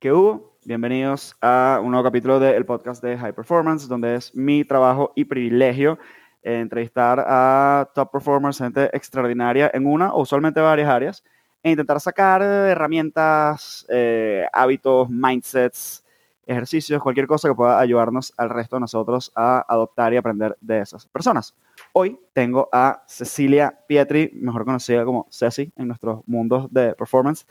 [0.00, 0.56] ¿Qué hubo?
[0.64, 5.24] Bienvenidos a un nuevo capítulo del podcast de High Performance, donde es mi trabajo y
[5.24, 5.98] privilegio
[6.44, 11.24] eh, entrevistar a top performers, gente extraordinaria en una o usualmente varias áreas,
[11.64, 16.04] e intentar sacar herramientas, eh, hábitos, mindsets,
[16.46, 20.78] ejercicios, cualquier cosa que pueda ayudarnos al resto de nosotros a adoptar y aprender de
[20.78, 21.56] esas personas.
[21.92, 27.48] Hoy tengo a Cecilia Pietri, mejor conocida como Ceci en nuestros mundos de performance.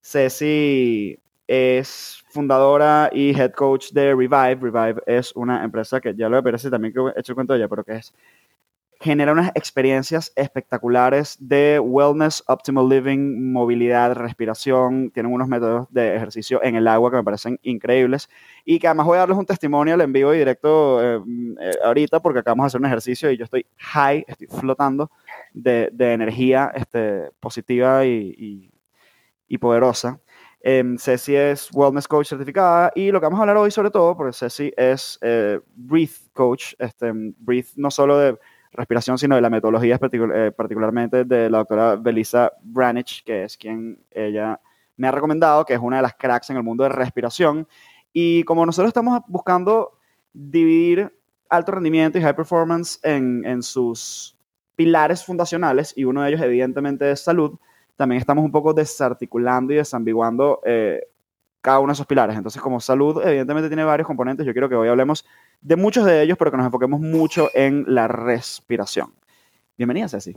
[0.00, 1.20] Ceci
[1.50, 4.54] es fundadora y head coach de Revive.
[4.54, 7.58] Revive es una empresa que ya lo parece también que he hecho el cuento de
[7.58, 8.14] ella, pero que es
[9.00, 15.10] genera unas experiencias espectaculares de wellness, optimal living, movilidad, respiración.
[15.10, 18.28] Tienen unos métodos de ejercicio en el agua que me parecen increíbles
[18.64, 21.22] y que además voy a darles un testimonio en vivo y directo eh,
[21.60, 25.10] eh, ahorita porque acabamos de hacer un ejercicio y yo estoy high, estoy flotando
[25.54, 28.70] de, de energía este, positiva y,
[29.48, 30.20] y, poderosa.
[30.62, 34.16] Eh, Ceci es Wellness Coach certificada y lo que vamos a hablar hoy sobre todo,
[34.16, 38.38] porque Ceci es eh, Breathe Coach, este, Breathe no solo de
[38.72, 43.98] respiración, sino de la metodología eh, particularmente de la doctora Belisa Branich, que es quien
[44.10, 44.60] ella
[44.96, 47.66] me ha recomendado, que es una de las cracks en el mundo de respiración.
[48.12, 49.98] Y como nosotros estamos buscando
[50.32, 51.16] dividir
[51.48, 54.36] alto rendimiento y high performance en, en sus
[54.76, 57.58] pilares fundacionales, y uno de ellos evidentemente es salud,
[58.00, 61.06] también estamos un poco desarticulando y desambiguando eh,
[61.60, 62.34] cada uno de esos pilares.
[62.34, 64.46] Entonces, como salud, evidentemente tiene varios componentes.
[64.46, 65.26] Yo quiero que hoy hablemos
[65.60, 69.12] de muchos de ellos, pero que nos enfoquemos mucho en la respiración.
[69.76, 70.34] Bienvenida, Ceci.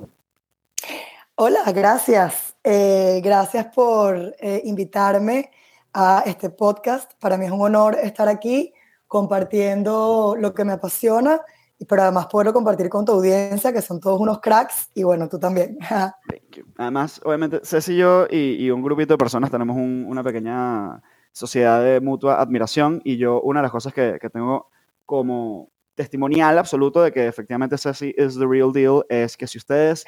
[1.36, 2.54] Hola, gracias.
[2.66, 5.50] Eh, gracias por eh, invitarme
[5.94, 7.14] a este podcast.
[7.18, 8.74] Para mí es un honor estar aquí
[9.08, 11.40] compartiendo lo que me apasiona,
[11.88, 15.40] pero además poderlo compartir con tu audiencia, que son todos unos cracks, y bueno, tú
[15.40, 15.78] también.
[16.78, 22.00] Además, obviamente, Ceci y yo y, un grupito de personas tenemos una pequeña sociedad de
[22.00, 24.70] mutua admiración, y yo una de las cosas que, que tengo
[25.06, 30.06] como testimonial absoluto de que efectivamente Ceci is the real deal es que si ustedes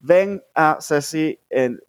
[0.00, 1.80] ven a Ceci en,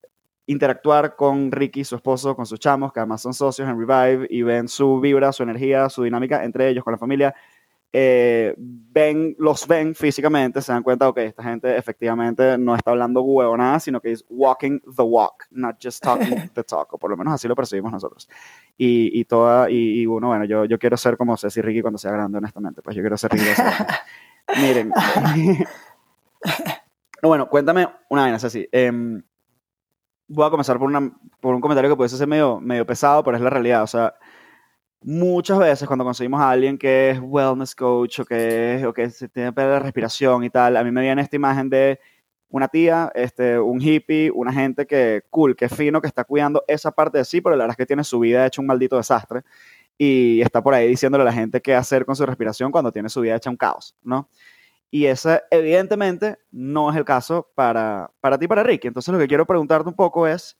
[0.49, 4.41] interactuar con Ricky, su esposo, con sus chamos, que además son socios en Revive, y
[4.41, 7.35] ven su vibra, su energía, su dinámica entre ellos, con la familia,
[7.91, 13.25] eh, ven, los ven físicamente, se dan cuenta, ok, esta gente efectivamente no está hablando
[13.57, 17.17] nada, sino que es walking the walk, not just talking the talk, o por lo
[17.17, 18.29] menos así lo percibimos nosotros.
[18.77, 22.11] Y, y toda, y, uno, bueno, yo, yo quiero ser como Ceci Ricky cuando sea
[22.11, 23.45] grande, honestamente, pues yo quiero ser Ricky.
[24.61, 24.93] Miren.
[27.23, 28.67] bueno, cuéntame una vaina, Ceci.
[28.71, 29.21] Eh,
[30.29, 31.11] voy a comenzar por, una,
[31.41, 33.83] por un comentario que puede ser medio, medio pesado, pero es la realidad.
[33.83, 34.15] O sea,
[35.01, 39.51] muchas veces cuando conseguimos a alguien que es wellness coach o que, o que tiene
[39.51, 41.99] de respiración y tal, a mí me viene esta imagen de
[42.49, 46.91] una tía, este, un hippie, una gente que cool, que fino, que está cuidando esa
[46.91, 49.43] parte de sí, pero la verdad es que tiene su vida hecha un maldito desastre
[49.97, 53.09] y está por ahí diciéndole a la gente qué hacer con su respiración cuando tiene
[53.09, 54.29] su vida hecha un caos, ¿no?
[54.91, 58.87] Y ese evidentemente no es el caso para, para ti, para Ricky.
[58.87, 60.57] Entonces lo que quiero preguntarte un poco es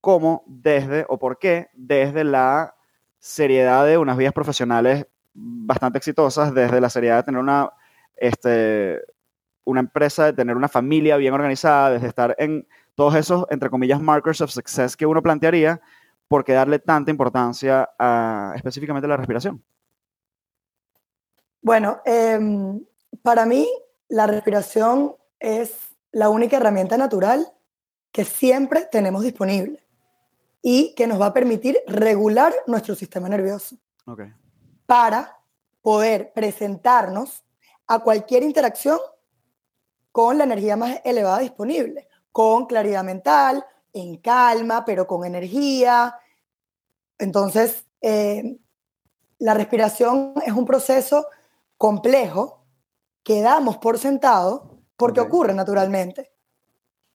[0.00, 2.74] cómo desde o por qué desde la
[3.22, 7.72] seriedad de unas vías profesionales bastante exitosas, desde la seriedad de tener una,
[8.16, 9.00] este,
[9.64, 12.66] una empresa, de tener una familia bien organizada, desde estar en
[12.96, 15.80] todos esos, entre comillas, markers of success que uno plantearía,
[16.26, 19.62] ¿por qué darle tanta importancia a específicamente la respiración?
[21.60, 22.84] Bueno, em,
[23.22, 23.68] para mí
[24.08, 27.52] la respiración es la única herramienta natural
[28.10, 29.81] que siempre tenemos disponible
[30.62, 33.76] y que nos va a permitir regular nuestro sistema nervioso
[34.86, 35.38] para
[35.82, 37.44] poder presentarnos
[37.88, 38.98] a cualquier interacción
[40.12, 46.16] con la energía más elevada disponible, con claridad mental, en calma, pero con energía.
[47.18, 48.58] Entonces, eh,
[49.38, 51.26] la respiración es un proceso
[51.76, 52.64] complejo
[53.24, 56.32] que damos por sentado porque ocurre naturalmente.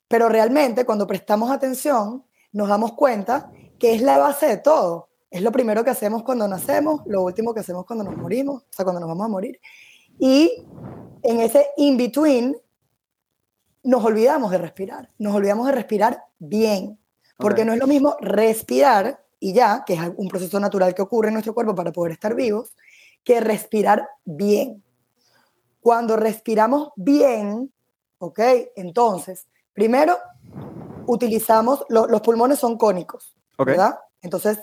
[0.08, 5.10] Pero realmente cuando prestamos atención, nos damos cuenta que es la base de todo.
[5.30, 8.68] Es lo primero que hacemos cuando nacemos, lo último que hacemos cuando nos morimos, o
[8.70, 9.60] sea, cuando nos vamos a morir.
[10.20, 10.66] Y
[11.24, 12.58] en ese in-between
[13.84, 17.00] nos olvidamos de respirar, nos olvidamos de respirar bien,
[17.38, 21.28] porque no es lo mismo respirar y ya, que es un proceso natural que ocurre
[21.28, 22.74] en nuestro cuerpo para poder estar vivos,
[23.24, 24.84] que respirar bien.
[25.80, 27.72] Cuando respiramos bien,
[28.18, 28.40] ¿ok?
[28.76, 30.18] Entonces, primero
[31.08, 34.00] utilizamos, los pulmones son cónicos, ¿verdad?
[34.22, 34.60] Entonces,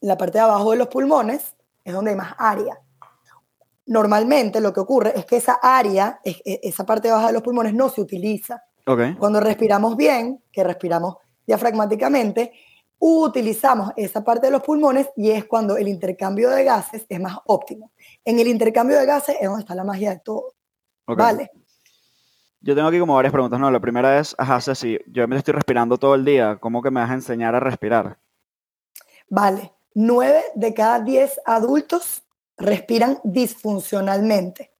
[0.00, 2.78] la parte de abajo de los pulmones es donde hay más área.
[3.86, 7.74] Normalmente lo que ocurre es que esa área, e, esa parte abajo de los pulmones
[7.74, 8.62] no se utiliza.
[9.18, 11.16] Cuando respiramos bien, que respiramos
[11.46, 12.52] diafragmáticamente,
[12.98, 17.38] utilizamos esa parte de los pulmones y es cuando el intercambio de gases es más
[17.46, 17.92] óptimo.
[18.24, 20.54] En el intercambio de gases es donde está la magia de todo.
[21.06, 21.50] ¿Vale?
[22.64, 23.60] Yo tengo aquí como varias preguntas.
[23.60, 26.90] No, la primera es, ajá, si yo me estoy respirando todo el día, ¿cómo que
[26.90, 28.18] me vas a enseñar a respirar?
[29.28, 32.22] Vale, nueve de cada diez adultos
[32.56, 34.72] respiran disfuncionalmente.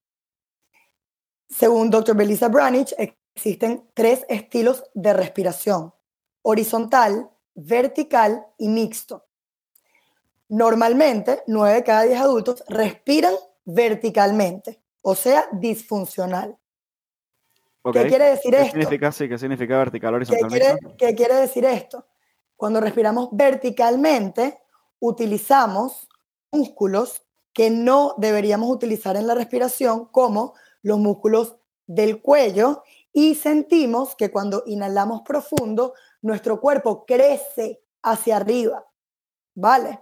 [1.46, 2.16] Según Dr.
[2.16, 5.92] Belisa Branich, existen tres estilos de respiración,
[6.40, 9.26] horizontal, vertical y mixto.
[10.48, 13.34] Normalmente, nueve de cada diez adultos respiran
[13.66, 16.56] verticalmente, o sea, disfuncional.
[17.92, 18.70] ¿Qué quiere decir esto?
[18.70, 20.50] Significa, sí, ¿Qué significa vertical, horizontal?
[20.50, 22.06] ¿Qué quiere, ¿Qué quiere decir esto?
[22.56, 24.58] Cuando respiramos verticalmente,
[25.00, 26.08] utilizamos
[26.50, 27.22] músculos
[27.52, 32.82] que no deberíamos utilizar en la respiración, como los músculos del cuello,
[33.12, 38.86] y sentimos que cuando inhalamos profundo, nuestro cuerpo crece hacia arriba.
[39.54, 40.00] ¿Vale?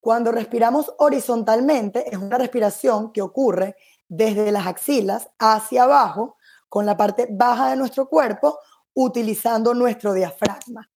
[0.00, 3.76] Cuando respiramos horizontalmente, es una respiración que ocurre
[4.08, 6.36] desde las axilas hacia abajo,
[6.70, 8.60] con la parte baja de nuestro cuerpo,
[8.94, 10.88] utilizando nuestro diafragma.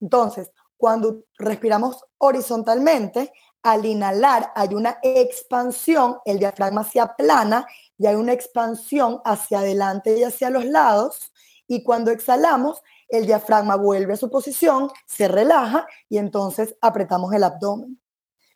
[0.00, 3.32] Entonces, cuando respiramos horizontalmente,
[3.62, 7.66] al inhalar hay una expansión, el diafragma se aplana
[7.98, 11.32] y hay una expansión hacia adelante y hacia los lados.
[11.66, 17.42] Y cuando exhalamos, el diafragma vuelve a su posición, se relaja y entonces apretamos el
[17.42, 18.00] abdomen.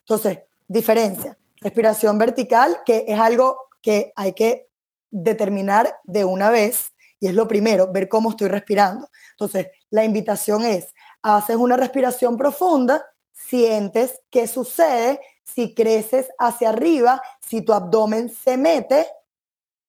[0.01, 1.37] Entonces, diferencia.
[1.57, 4.68] Respiración vertical, que es algo que hay que
[5.11, 9.09] determinar de una vez, y es lo primero, ver cómo estoy respirando.
[9.33, 17.23] Entonces, la invitación es, haces una respiración profunda, sientes qué sucede si creces hacia arriba,
[17.41, 19.07] si tu abdomen se mete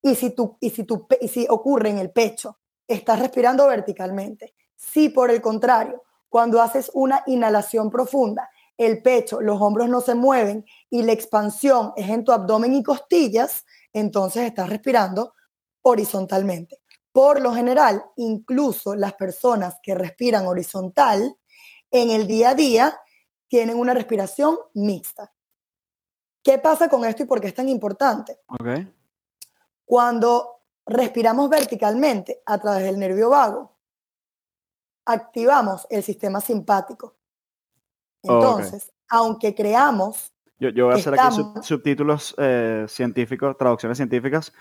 [0.02, 2.58] y si, tu, y si, tu, y si ocurre en el pecho.
[2.88, 4.56] Estás respirando verticalmente.
[4.76, 10.16] Si por el contrario, cuando haces una inhalación profunda, el pecho, los hombros no se
[10.16, 15.34] mueven y la expansión es en tu abdomen y costillas, entonces estás respirando
[15.82, 16.82] horizontalmente.
[17.12, 21.36] Por lo general, incluso las personas que respiran horizontal
[21.92, 23.00] en el día a día
[23.48, 25.34] tienen una respiración mixta.
[26.44, 28.40] ¿Qué pasa con esto y por qué es tan importante?
[29.86, 33.76] Cuando respiramos verticalmente a través del nervio vago,
[35.06, 37.16] activamos el sistema simpático.
[38.22, 44.54] Entonces, aunque creamos yo, yo voy a hacer aquí subtítulos eh, científicos, traducciones científicas.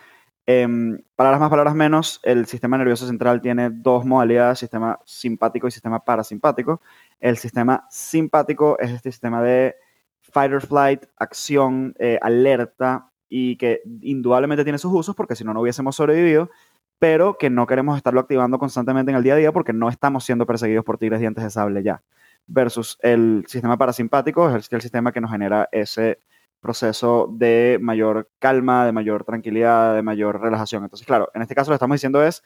[0.47, 0.67] Eh,
[1.15, 6.05] palabras más, palabras menos, el sistema nervioso central tiene dos modalidades, sistema simpático y sistema
[6.05, 6.81] parasimpático.
[7.21, 9.77] El sistema simpático es este sistema de
[10.23, 15.53] fight or flight, acción, eh, alerta, y que indudablemente tiene sus usos porque si no,
[15.53, 16.51] no hubiésemos sobrevivido,
[16.99, 20.25] pero que no queremos estarlo activando constantemente en el día a día porque no estamos
[20.25, 22.03] siendo perseguidos por tigres dientes de sable ya
[22.49, 26.19] versus el sistema parasimpático, es el, sistema que nos genera ese
[26.61, 30.83] proceso de mayor calma, de mayor tranquilidad, de mayor relajación.
[30.83, 32.43] Entonces, claro, en este caso lo que estamos diciendo es,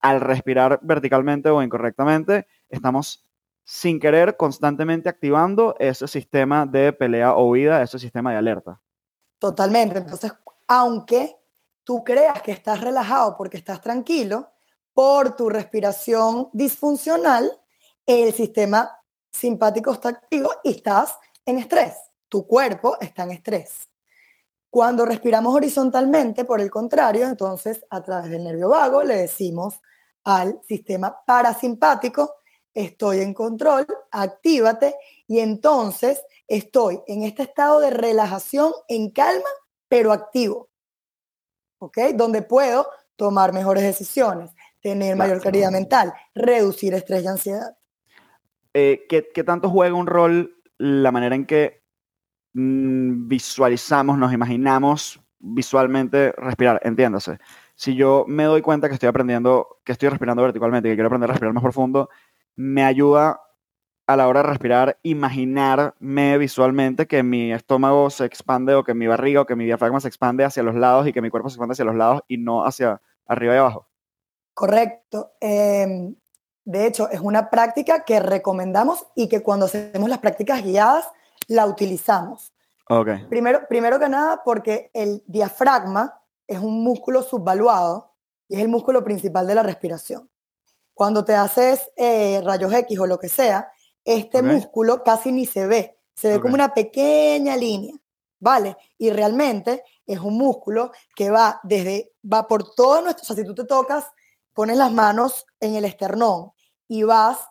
[0.00, 3.24] al respirar verticalmente o incorrectamente, estamos
[3.64, 8.80] sin querer constantemente activando ese sistema de pelea o huida, ese sistema de alerta.
[9.38, 9.98] Totalmente.
[9.98, 10.32] Entonces,
[10.68, 11.36] aunque
[11.82, 14.52] tú creas que estás relajado porque estás tranquilo,
[14.92, 17.50] por tu respiración disfuncional,
[18.06, 18.90] el sistema
[19.36, 21.94] simpático está activo y estás en estrés.
[22.28, 23.88] Tu cuerpo está en estrés.
[24.70, 29.80] Cuando respiramos horizontalmente, por el contrario, entonces a través del nervio vago le decimos
[30.24, 32.34] al sistema parasimpático,
[32.74, 39.48] estoy en control, actívate y entonces estoy en este estado de relajación, en calma,
[39.88, 40.68] pero activo.
[41.78, 41.98] ¿Ok?
[42.14, 44.50] Donde puedo tomar mejores decisiones,
[44.80, 47.76] tener mayor claridad mental, reducir estrés y ansiedad.
[48.78, 51.82] Eh, ¿qué, tanto juega un rol la manera en que
[52.52, 56.82] mm, visualizamos, nos imaginamos visualmente respirar?
[56.84, 57.38] Entiéndase.
[57.74, 61.30] Si yo me doy cuenta que estoy aprendiendo, que estoy respirando verticalmente, que quiero aprender
[61.30, 62.10] a respirar más profundo,
[62.54, 63.40] me ayuda
[64.06, 69.06] a la hora de respirar, imaginarme visualmente que mi estómago se expande o que mi
[69.06, 71.54] barriga o que mi diafragma se expande hacia los lados y que mi cuerpo se
[71.54, 73.88] expande hacia los lados y no hacia arriba y abajo.
[74.52, 75.32] Correcto.
[75.40, 76.14] Em,
[76.66, 81.08] de hecho, es una práctica que recomendamos y que cuando hacemos las prácticas guiadas
[81.46, 82.52] la utilizamos.
[82.88, 83.24] Okay.
[83.28, 88.14] Primero, primero que nada, porque el diafragma es un músculo subvaluado
[88.48, 90.28] y es el músculo principal de la respiración.
[90.92, 93.70] Cuando te haces eh, rayos X o lo que sea,
[94.04, 97.94] este músculo casi ni se ve, se ve como una pequeña línea,
[98.40, 98.76] ¿vale?
[98.98, 103.44] Y realmente es un músculo que va desde, va por todo nuestro, o sea, si
[103.44, 104.04] tú te tocas,
[104.52, 106.55] pones las manos en el esternón
[106.88, 107.48] y vas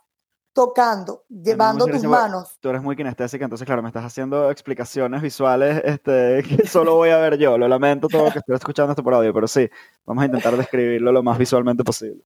[0.56, 2.58] tocando, llevando tus manos.
[2.62, 7.10] Tú eres muy kinestésica, entonces, claro, me estás haciendo explicaciones visuales este, que solo voy
[7.10, 7.58] a ver yo.
[7.58, 9.70] Lo lamento todo que estoy escuchando esto por audio, pero sí,
[10.06, 12.24] vamos a intentar describirlo lo más visualmente posible.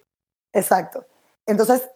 [0.53, 1.05] Exacto.
[1.45, 1.89] Entonces,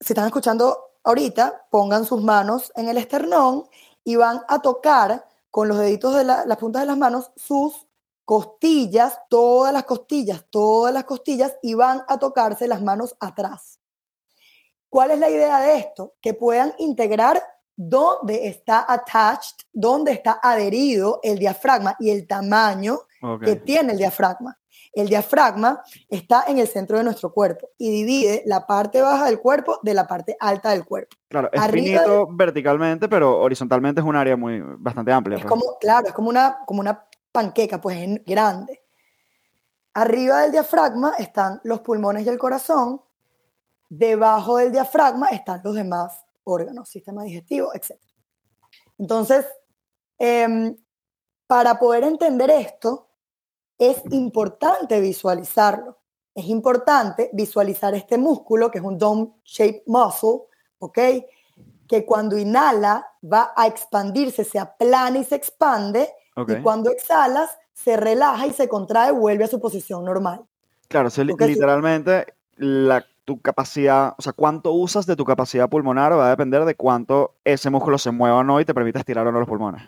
[0.00, 3.64] si están escuchando ahorita, pongan sus manos en el esternón
[4.02, 7.86] y van a tocar con los deditos de las puntas de las manos sus
[8.24, 13.79] costillas, todas las costillas, todas las costillas y van a tocarse las manos atrás.
[14.90, 16.16] ¿Cuál es la idea de esto?
[16.20, 17.40] Que puedan integrar
[17.76, 22.98] dónde está attached, dónde está adherido el diafragma y el tamaño
[23.42, 24.58] que tiene el diafragma.
[24.92, 29.38] El diafragma está en el centro de nuestro cuerpo y divide la parte baja del
[29.38, 31.16] cuerpo de la parte alta del cuerpo.
[31.28, 35.36] Claro, es finito verticalmente, pero horizontalmente es un área muy bastante amplia.
[35.36, 35.50] Es pues.
[35.50, 38.82] como, claro, es como una, como una panqueca, pues es grande.
[39.94, 43.00] Arriba del diafragma están los pulmones y el corazón
[43.90, 48.00] Debajo del diafragma están los demás órganos, sistema digestivo, etc.
[48.98, 49.44] Entonces,
[50.16, 50.76] em,
[51.48, 53.08] para poder entender esto,
[53.76, 55.98] es importante visualizarlo.
[56.34, 60.42] Es importante visualizar este músculo, que es un dome shaped muscle,
[60.78, 60.98] ¿ok?
[61.88, 66.08] Que cuando inhala va a expandirse, se aplana y se expande,
[66.46, 70.44] y cuando exhalas se relaja y se contrae, vuelve a su posición normal.
[70.88, 76.30] Claro, literalmente la tu capacidad, o sea, cuánto usas de tu capacidad pulmonar va a
[76.30, 79.38] depender de cuánto ese músculo se mueva o no y te permite estirar o no
[79.38, 79.82] los pulmones.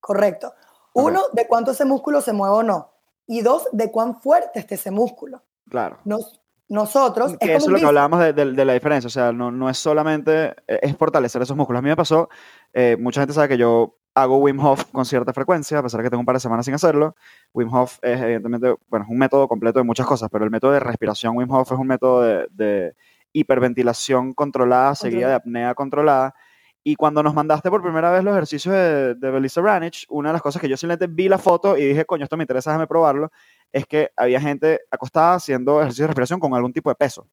[0.00, 0.54] Correcto.
[0.94, 2.94] Uno, de cuánto ese músculo se mueve o no.
[3.26, 5.42] Y dos, de cuán fuerte esté ese músculo.
[5.68, 5.98] Claro.
[6.06, 7.34] Nos, nosotros...
[7.38, 9.08] es eso es lo que hablábamos de, de, la diferencia.
[9.08, 10.54] O sea, no, no es solamente...
[10.66, 11.80] E, es fortalecer esos músculos.
[11.80, 12.30] A mí me pasó,
[12.72, 16.04] eh, mucha gente sabe que yo hago Wim Hof con cierta frecuencia, a pesar de
[16.04, 17.14] que tengo un par de semanas sin hacerlo.
[17.52, 20.72] Wim Hof es evidentemente, bueno, es un método completo de muchas cosas, pero el método
[20.72, 22.94] de respiración Wim Hof es un método de,
[23.34, 26.34] hiperventilación controlada, seguida de apnea controlada.
[26.82, 30.32] Y cuando nos mandaste por primera vez los ejercicios de, de Belisa Ranich, una de
[30.32, 32.86] las cosas que yo simplemente vi la foto y dije, coño, esto me interesa, déjame
[32.86, 33.30] probarlo,
[33.70, 37.28] es que había gente acostada haciendo ejercicios de respiración con algún tipo de peso.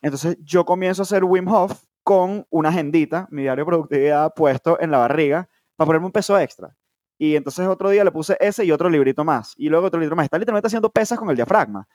[0.00, 4.80] Entonces yo comienzo a hacer Wim Hof con una agendita, mi diario de productividad puesto
[4.80, 5.48] en la barriga,
[5.80, 6.76] para ponerme un peso extra.
[7.16, 9.54] Y entonces otro día le puse ese y otro librito más.
[9.56, 10.24] Y luego otro librito más.
[10.24, 11.88] Está literalmente haciendo pesas con el diafragma.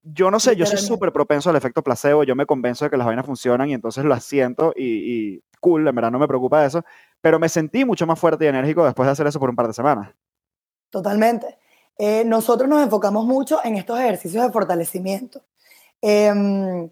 [0.00, 2.22] Yo no sé, yo soy súper propenso al efecto placebo.
[2.22, 5.88] Yo me convenzo de que las vainas funcionan y entonces lo asiento y, y cool,
[5.88, 6.84] en verdad no me preocupa eso.
[7.20, 9.66] Pero me sentí mucho más fuerte y enérgico después de hacer eso por un par
[9.66, 10.14] de semanas.
[10.88, 11.58] Totalmente.
[11.98, 15.42] Eh, nosotros nos enfocamos mucho en estos ejercicios de fortalecimiento.
[16.00, 16.88] Eh,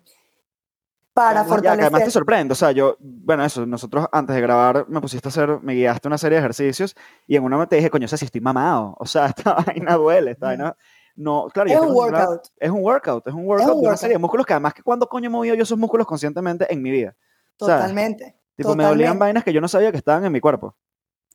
[1.18, 1.84] para fortalecer.
[1.84, 5.30] además te sorprende, o sea, yo, bueno, eso, nosotros antes de grabar me pusiste a
[5.30, 6.94] hacer, me guiaste una serie de ejercicios
[7.26, 9.96] y en una me te dije, coño, sea, si estoy mamado, o sea, esta vaina
[9.96, 10.76] duele, esta vaina,
[11.16, 11.68] no, claro.
[11.68, 12.46] Es un workout.
[12.56, 15.08] Es un workout, es un workout de una serie de músculos que además que cuando
[15.08, 17.16] coño he movido yo esos músculos conscientemente en mi vida.
[17.56, 18.36] Totalmente.
[18.54, 20.76] tipo, me dolían vainas que yo no sabía que estaban en mi cuerpo.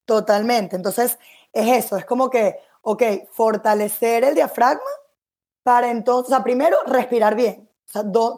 [0.06, 1.20] Totalmente, entonces
[1.52, 4.82] es eso, es como que, ok, fortalecer el diafragma
[5.64, 7.70] para entonces, o sea, primero respirar bien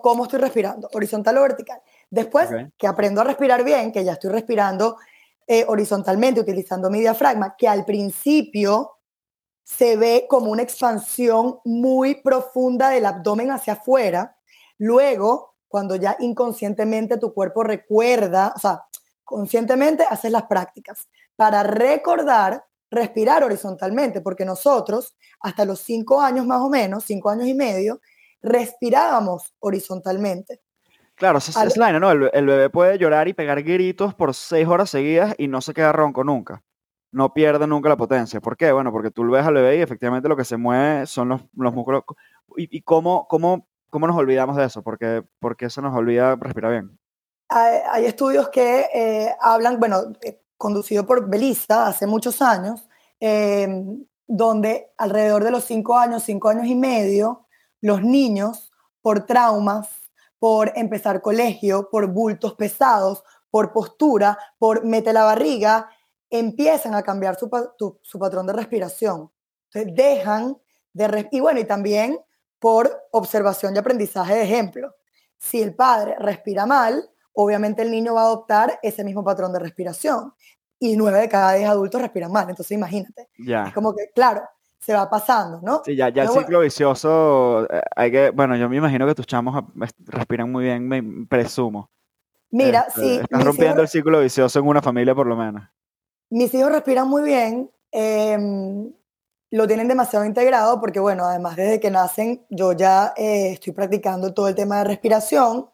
[0.01, 0.89] ¿cómo estoy respirando?
[0.93, 1.81] ¿Horizontal o vertical?
[2.09, 4.97] Después que aprendo a respirar bien, que ya estoy respirando
[5.47, 8.97] eh, horizontalmente utilizando mi diafragma, que al principio
[9.63, 14.37] se ve como una expansión muy profunda del abdomen hacia afuera.
[14.77, 18.85] Luego, cuando ya inconscientemente tu cuerpo recuerda, o sea,
[19.23, 26.61] conscientemente haces las prácticas para recordar respirar horizontalmente, porque nosotros, hasta los cinco años más
[26.61, 27.99] o menos, cinco años y medio,
[28.45, 30.61] respirábamos horizontalmente.
[31.15, 32.11] Claro, esa es la ¿no?
[32.11, 35.93] El, bebé puede llorar y pegar gritos por seis horas seguidas y no se queda
[35.93, 36.61] ronco nunca.
[37.11, 38.41] No pierde nunca la potencia.
[38.41, 38.73] ¿Por qué?
[38.73, 41.41] Bueno, porque tú lo ves al bebé y efectivamente lo que se mueve son los,
[41.53, 42.03] músculos.
[42.57, 44.83] ¿Y, cómo, cómo, cómo, nos olvidamos de eso?
[44.83, 46.99] ¿Por qué, se nos olvida respirar bien?
[47.47, 52.89] Hay, estudios que eh, hablan, bueno, eh, conducido por Belista hace muchos años,
[53.21, 53.69] eh,
[54.27, 57.44] donde alrededor de los cinco años, cinco años y medio,
[57.85, 59.87] los niños por traumas,
[60.39, 65.87] por empezar colegio, por bultos pesados, por postura, por mete la barriga,
[66.31, 67.47] empiezan a cambiar su,
[68.19, 69.31] patrón de respiración.
[69.71, 70.57] Entonces dejan
[70.93, 71.29] de...
[71.31, 72.19] y bueno, y también
[72.57, 74.95] por observación y aprendizaje de ejemplo.
[75.37, 79.59] Si el padre respira mal, obviamente el niño va a adoptar ese mismo patrón de
[79.59, 80.33] respiración.
[80.79, 82.49] Y nueve de cada diez adultos respiran mal.
[82.49, 83.29] Entonces imagínate.
[83.37, 84.41] Es como que, claro,
[84.79, 85.81] se va pasando, ¿no?
[85.83, 89.25] Sí, ya, ya el ciclo vicioso, eh, hay que, bueno, yo me imagino que tus
[89.25, 89.63] chamos
[90.05, 91.89] respiran muy bien, me presumo.
[92.51, 93.15] Mira, este, sí.
[93.21, 95.63] Estás rompiendo el ciclo vicioso en una familia por lo menos.
[96.29, 98.93] Mis hijos respiran muy bien, em,
[99.51, 104.33] lo tienen demasiado integrado porque, bueno, además desde que nacen yo ya eh, estoy practicando
[104.33, 105.69] todo el tema de respiración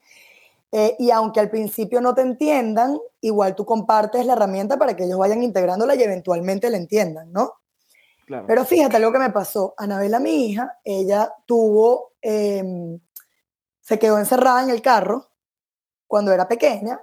[0.73, 5.03] Eh, y aunque al principio no te entiendan, igual tú compartes la herramienta para que
[5.03, 7.55] ellos vayan integrándola y eventualmente la entiendan, ¿no?
[8.31, 8.47] Claro.
[8.47, 9.73] Pero fíjate lo que me pasó.
[9.77, 12.97] Anabela, mi hija, ella tuvo, em,
[13.81, 15.27] se quedó encerrada en el carro
[16.07, 17.01] cuando era pequeña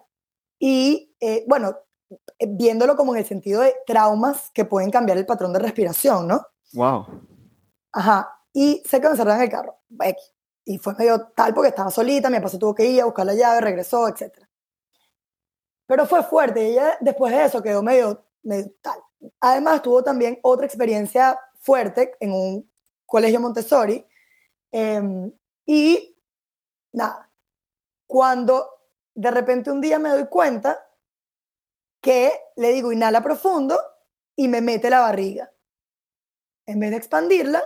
[0.58, 1.76] y, eh, bueno,
[2.40, 6.46] viéndolo como en el sentido de traumas que pueden cambiar el patrón de respiración, ¿no?
[6.72, 7.06] Wow.
[7.92, 8.40] Ajá.
[8.54, 9.76] Y se quedó encerrada en el carro.
[10.64, 13.26] Y fue medio tal porque estaba solita, mi papá se tuvo que ir a buscar
[13.26, 14.32] la llave, regresó, etc.
[15.86, 16.66] Pero fue fuerte.
[16.66, 18.98] Y ella después de eso quedó medio, medio tal.
[19.40, 22.70] Además, tuvo también otra experiencia fuerte en un
[23.06, 24.06] colegio Montessori.
[24.70, 25.32] Em,
[25.66, 26.16] y
[26.92, 27.30] nada,
[28.06, 28.68] cuando
[29.14, 30.78] de repente un día me doy cuenta
[32.00, 33.78] que le digo inhala profundo
[34.36, 35.52] y me mete la barriga.
[36.66, 37.62] En vez de expandirla,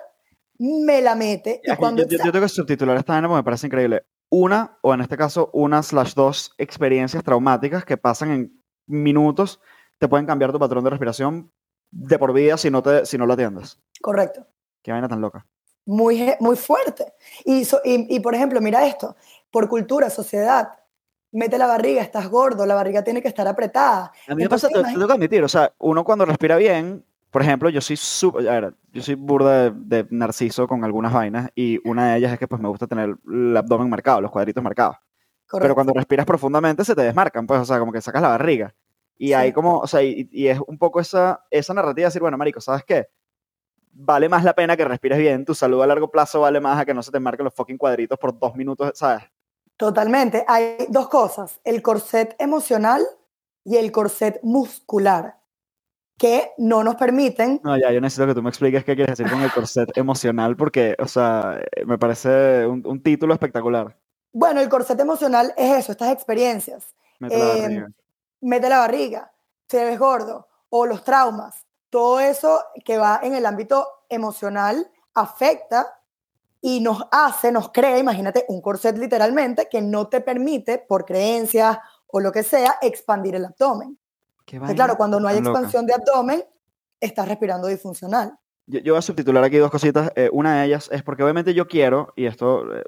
[0.59, 1.61] me la mete.
[1.62, 4.06] Y cuando yo, tengo que subtitular esta porque me parece increíble.
[4.30, 9.61] Una, o en este caso, una slash dos experiencias traumáticas que pasan en minutos,
[10.02, 11.49] te pueden cambiar tu patrón de respiración
[11.92, 13.78] de por vida si no, te, si no lo atiendes.
[14.00, 14.44] Correcto.
[14.82, 15.47] Qué vaina tan loca.
[15.87, 17.12] Muy, muy fuerte.
[17.44, 19.14] Y, y, y, por ejemplo, mira esto,
[19.52, 20.73] por cultura, sociedad,
[21.30, 24.11] mete la barriga, estás gordo, la barriga tiene que estar apretada.
[24.26, 27.42] A mí me pasa, te, tengo que admitir, o sea, uno cuando respira bien, por
[27.42, 32.18] ejemplo, yo soy super, yo soy burda de, narciso con algunas vainas y una de
[32.18, 34.97] ellas es que pues me gusta tener el abdomen marcado, los cuadritos marcados.
[35.61, 38.75] Pero cuando respiras profundamente se te desmarcan, pues, o sea, como que sacas la barriga.
[39.23, 42.37] Y hay como, o sea, y, es un poco esa, esa narrativa de decir, bueno,
[42.37, 43.07] marico, ¿sabes qué?
[43.93, 46.85] Vale más la pena que respires bien, tu salud a largo plazo vale más a
[46.85, 49.23] que no se te marquen los fucking cuadritos por dos minutos, ¿sabes?
[49.76, 50.45] Totalmente.
[50.49, 53.00] Hay dos cosas, el corset emocional
[53.62, 55.38] y el corset muscular,
[56.19, 57.61] que no nos permiten...
[57.62, 60.57] No, ya, yo necesito que tú me expliques qué quieres decir con el corset emocional,
[60.57, 63.97] porque, o sea, me parece un, título espectacular.
[64.33, 66.93] Bueno, el corset emocional es eso, estas experiencias.
[67.21, 67.87] Em,
[68.42, 69.32] mete la barriga,
[69.66, 71.66] te ves gordo, o los traumas.
[71.90, 75.98] Todo eso que va en el ámbito emocional afecta
[76.61, 81.78] y nos hace, nos crea, imagínate, un corset literalmente que no te permite, por creencias
[82.07, 83.98] o lo que sea, expandir el abdomen.
[84.74, 86.44] claro, cuando no hay expansión de abdomen,
[87.00, 88.38] estás respirando disfuncional.
[88.66, 90.12] Yo, voy a subtitular aquí dos cositas.
[90.14, 92.72] Eh, una de ellas es porque obviamente yo quiero, y esto...
[92.74, 92.85] Eh,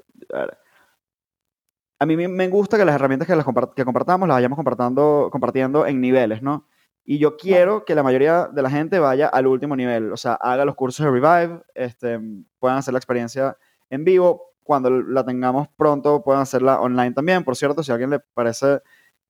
[1.99, 5.85] a mí me gusta que las herramientas que, las que compartamos las vayamos compartiendo, compartiendo
[5.85, 6.67] en niveles, ¿no?
[7.07, 10.33] Y yo quiero que la mayoría de la gente vaya al último nivel, o sea,
[10.33, 12.19] haga los cursos de Revive, este,
[12.59, 13.57] puedan hacer la experiencia
[13.91, 14.41] en vivo.
[14.63, 17.43] Cuando la tengamos pronto, pueden hacerla online también.
[17.43, 18.81] Por cierto, si a alguien le parece,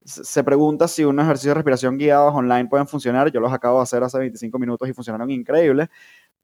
[0.05, 3.29] se pregunta si unos ejercicios de respiración guiados online pueden funcionar.
[3.29, 5.89] Yo los acabo de hacer hace 25 minutos y funcionaron increíbles.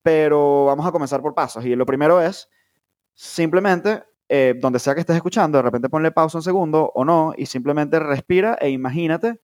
[0.03, 1.63] Pero vamos a comenzar por pasos.
[1.65, 2.49] Y lo primero es
[3.13, 7.33] simplemente, eh, donde sea que estés escuchando, de repente ponle pausa un segundo o no,
[7.35, 9.41] y simplemente respira e imagínate.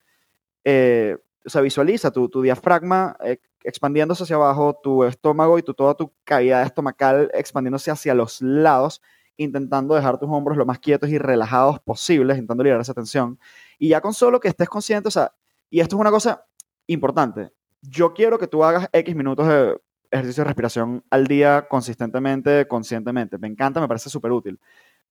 [0.64, 5.94] Eh, o sea, visualiza tu, diafragma eh, expandiéndose hacia abajo, tu estómago y tu, toda
[5.96, 9.02] tu cavidad estomacal expandiéndose hacia los lados,
[9.36, 13.38] intentando dejar tus hombros lo más quietos y relajados posibles, intentando liberar esa tensión.
[13.78, 15.34] Y ya con solo que estés consciente, o sea,
[15.70, 16.46] y esto es una cosa
[16.86, 22.68] importante, yo quiero que tú hagas X minutos de ejercicio de respiración al día consistentemente,
[22.68, 23.38] conscientemente.
[23.38, 24.60] Me encanta, me parece súper útil.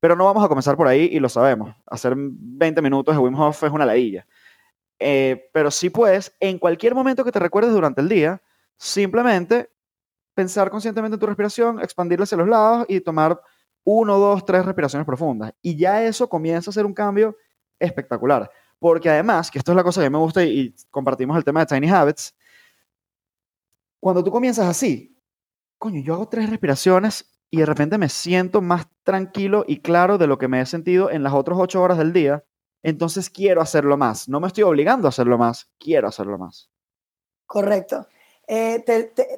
[0.01, 1.75] Pero no vamos a comenzar por ahí y lo sabemos.
[1.87, 4.27] Hacer 20 minutos de Wim Hof es una ladilla.
[4.99, 8.43] Eh, pero sí puedes, en cualquier momento que te recuerdes durante el día,
[8.77, 9.71] simplemente
[10.35, 13.41] pensar conscientemente en tu respiración, expandirla hacia los lados y tomar
[13.85, 15.55] uno, dos, tres respiraciones profundas.
[15.63, 17.37] Y ya eso comienza a ser un cambio
[17.79, 18.51] espectacular.
[18.79, 21.67] Porque además, que esto es la cosa que me gusta y, compartimos el tema de
[21.67, 22.36] Tiny Habits,
[24.01, 25.19] cuando tú comienzas así,
[25.79, 30.27] coño, yo hago tres respiraciones y de repente me siento más tranquilo y claro de
[30.27, 32.45] lo que me he sentido en las otras ocho horas del día
[32.87, 34.29] entonces quiero hacerlo más.
[34.29, 36.71] No me estoy obligando a hacerlo más, quiero hacerlo más.
[37.45, 38.07] Correcto.
[38.47, 38.85] Eh,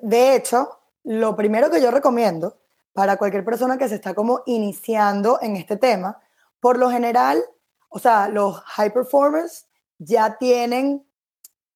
[0.02, 2.58] de hecho, lo primero que yo recomiendo
[2.92, 6.20] para cualquier persona que se está como iniciando en este tema,
[6.60, 7.42] por lo general,
[7.88, 9.66] o sea, los high performers
[9.96, 11.06] ya tienen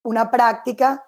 [0.03, 1.07] una práctica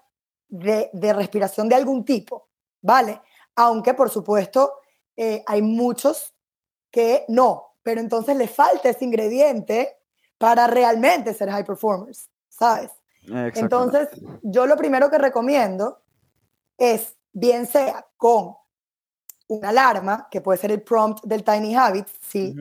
[0.48, 2.48] de, respiración de algún tipo,
[2.80, 3.20] ¿vale?
[3.56, 4.74] Aunque, por supuesto,
[5.16, 6.34] eh, hay muchos
[6.90, 9.98] que no, pero entonces le falta ese ingrediente
[10.38, 12.90] para realmente ser high performers, ¿sabes?
[13.26, 14.08] Entonces,
[14.42, 16.02] yo lo primero que recomiendo
[16.76, 18.54] es, bien sea con
[19.48, 22.54] una alarma, que puede ser el prompt del Tiny Habits, sí,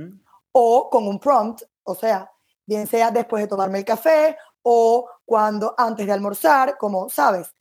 [0.52, 2.32] o con un prompt, o sea,
[2.66, 7.54] bien sea después de tomarme el café o cuando antes de almorzar, como sabes,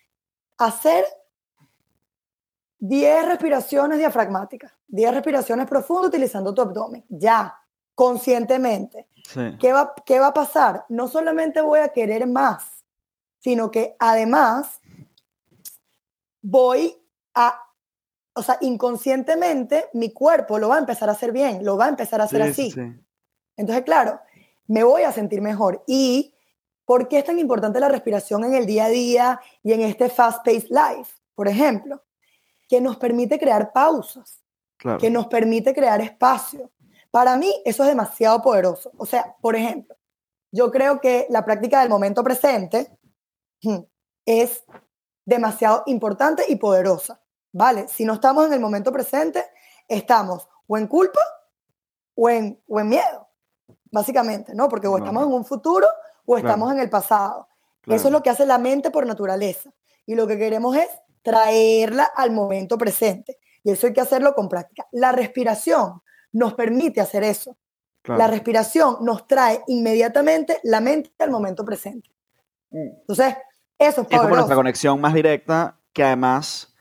[0.67, 1.05] hacer
[2.79, 7.57] 10 respiraciones diafragmáticas, 10 respiraciones profundas utilizando tu abdomen, ya,
[7.95, 9.09] conscientemente.
[9.61, 10.85] ¿Qué, va, ¿Qué va a pasar?
[10.89, 12.85] No solamente voy a querer más,
[13.39, 14.81] sino que además
[16.41, 17.01] voy
[17.35, 17.57] a,
[18.35, 21.91] o sea, inconscientemente mi cuerpo lo va a empezar a hacer bien, lo va a
[21.91, 22.75] empezar a hacer así.
[23.57, 24.21] Entonces, claro,
[24.67, 25.85] me voy a sentir mejor.
[25.87, 26.32] ¿Y
[26.93, 30.11] por qué es tan importante la respiración en el día a día y en este
[30.11, 31.11] fast-paced life?
[31.35, 32.05] Por ejemplo,
[32.69, 34.43] que nos permite crear pausas,
[35.01, 36.71] que nos permite crear espacio.
[37.11, 38.93] Para mí eso es demasiado poderoso.
[38.99, 39.97] O sea, por ejemplo,
[40.51, 42.95] yo creo que la práctica del momento presente
[43.63, 43.79] hmm,
[44.27, 44.63] es
[45.25, 47.89] demasiado importante y poderosa, ¿vale?
[47.89, 49.43] Si no estamos en el momento presente,
[49.89, 51.23] estamos o en culpa
[52.17, 53.31] o en, o en miedo,
[53.91, 54.69] básicamente, ¿no?
[54.69, 55.87] Porque o estamos en un futuro
[56.27, 57.49] o estamos en el pasado.
[57.87, 59.71] Eso es lo que hace la mente por naturaleza.
[60.07, 60.89] Y lo que queremos es
[61.23, 63.39] traerla al momento presente.
[63.65, 64.87] Y eso hay que hacerlo con práctica.
[64.93, 67.57] La respiración nos permite hacer eso.
[68.05, 72.11] La respiración nos trae inmediatamente la mente al momento presente.
[72.71, 73.37] Entonces,
[73.79, 76.75] eso es, es como nuestra conexión más directa, que además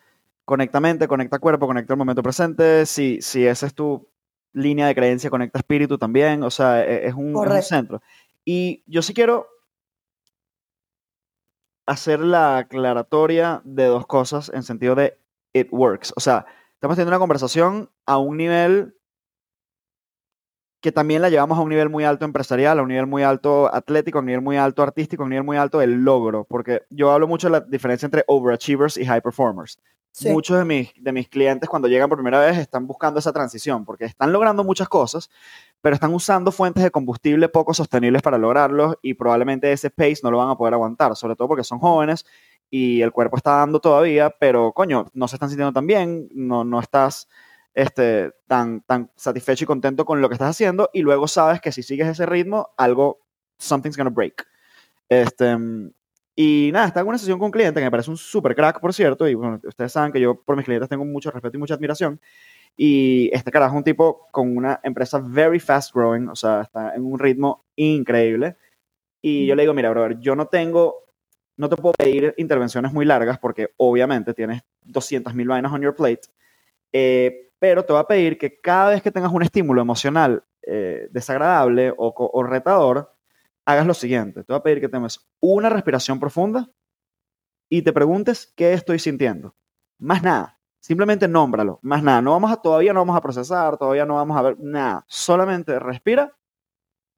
[0.46, 2.86] conecta mente, conecta cuerpo, conecta el momento presente.
[2.86, 4.10] Si, si esa es tu
[4.54, 6.44] línea de creencia, conecta espíritu también.
[6.44, 8.02] O sea, e, es un, es un centro.
[8.46, 9.48] Y yo sí quiero
[11.86, 15.20] hacer la aclaratoria de dos cosas en sentido de
[15.54, 16.14] it works.
[16.16, 18.96] O sea, estamos teniendo una conversación a un nivel
[20.82, 23.74] que también la llevamos a un nivel muy alto empresarial, a un nivel muy alto
[23.74, 26.82] atlético, a un nivel muy alto artístico, a un nivel muy alto del logro, porque
[26.90, 29.80] yo hablo mucho de la diferencia entre overachievers y high performers.
[30.26, 33.86] Muchos de mis, de mis clientes cuando llegan por primera vez están buscando esa transición,
[33.86, 35.30] porque están logrando muchas cosas,
[35.82, 40.32] pero están usando fuentes de combustible poco sostenibles para lograrlos y probablemente ese pace no
[40.32, 42.26] lo van a poder aguantar, sobre todo porque son jóvenes
[42.70, 46.64] y el cuerpo está dando todavía, pero coño, no se están sintiendo tan bien, no,
[46.64, 47.28] no estás
[47.74, 51.72] este, tan, tan satisfecho y contento con lo que estás haciendo y luego sabes que
[51.72, 53.20] si sigues ese ritmo, algo,
[53.58, 54.46] something's gonna break.
[55.10, 55.58] Este,
[56.36, 58.80] y nada, estaba en una sesión con un cliente que me parece un super crack,
[58.80, 61.60] por cierto, y bueno, ustedes saben que yo por mis clientes tengo mucho respeto y
[61.60, 62.22] mucha admiración.
[62.78, 66.96] Y este carajo es un tipo con una empresa very fast growing, o sea, está
[66.96, 68.58] en un ritmo increíble.
[69.22, 71.06] Y yo le digo, mira, brother, yo no tengo,
[71.58, 76.22] no te puedo pedir intervenciones muy largas porque obviamente tienes 200.000 vainas on your plate.
[76.92, 81.08] Eh, pero te voy a pedir que cada vez que tengas un estímulo emocional eh,
[81.12, 83.16] desagradable o, retador,
[83.66, 84.44] hagas lo siguiente.
[84.44, 86.70] Te voy a pedir que tomes una respiración profunda
[87.70, 89.56] y te preguntes qué estoy sintiendo.
[90.00, 90.61] Más nada.
[90.82, 91.80] Simplemente nómbralo.
[91.82, 92.22] Más nada.
[92.22, 95.06] No vamos a, todavía no vamos a procesar, todavía no vamos a ver nada.
[95.08, 96.36] Solamente respira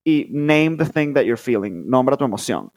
[0.04, 1.90] y name the thing that you're feeling.
[1.90, 2.72] Nombra tu emoción.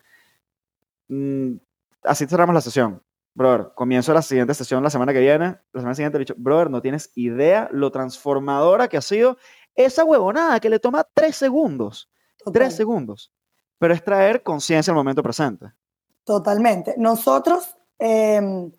[1.08, 1.56] Mm,
[2.04, 3.02] así cerramos la sesión
[3.36, 6.34] brother, comienzo la siguiente sesión la semana que viene, la semana siguiente le he dicho,
[6.38, 9.36] brother, no tienes idea lo transformadora que ha sido
[9.74, 12.10] esa huevonada que le toma tres segundos,
[12.52, 13.30] tres segundos,
[13.78, 15.70] pero es traer conciencia al momento presente.
[16.24, 16.94] Totalmente.
[16.96, 18.72] Nosotros em,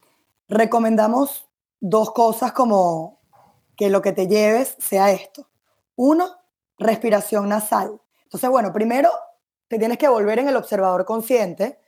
[0.49, 1.46] recomendamos
[1.79, 3.19] dos cosas como
[3.75, 5.47] que lo que te lleves sea esto.
[5.95, 6.37] Uno,
[6.77, 8.01] respiración nasal.
[8.23, 9.09] Entonces, bueno, primero
[9.67, 11.79] te tienes que volver en el observador consciente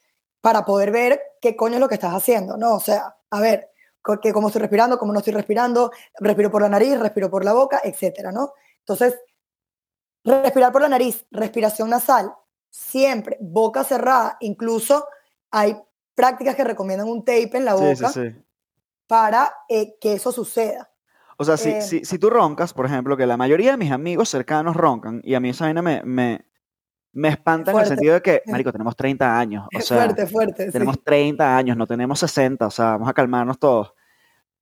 [0.41, 2.75] para poder ver qué coño es lo que estás haciendo, ¿no?
[2.75, 3.71] O sea, a ver,
[4.21, 7.53] que cómo estoy respirando, cómo no estoy respirando, respiro por la nariz, respiro por la
[7.53, 8.53] boca, etcétera, ¿no?
[8.79, 9.19] Entonces,
[10.23, 12.33] respirar por la nariz, respiración nasal,
[12.69, 15.07] siempre, boca cerrada, incluso
[15.51, 15.77] hay
[16.15, 18.11] prácticas que recomiendan un tape en la boca
[19.09, 20.91] para eh, que eso suceda.
[21.37, 23.91] O sea, si, eh, si, si, tú roncas, por ejemplo, que la mayoría de mis
[23.91, 26.45] amigos cercanos roncan, y a mí esa vaina me, me,
[27.13, 29.67] me espanta en el sentido de que, marico, tenemos 30 años.
[29.75, 30.71] O sea, fuerte, fuerte.
[30.71, 33.95] Tenemos 30 años, no tenemos 60, o sea, vamos a calmarnos todos.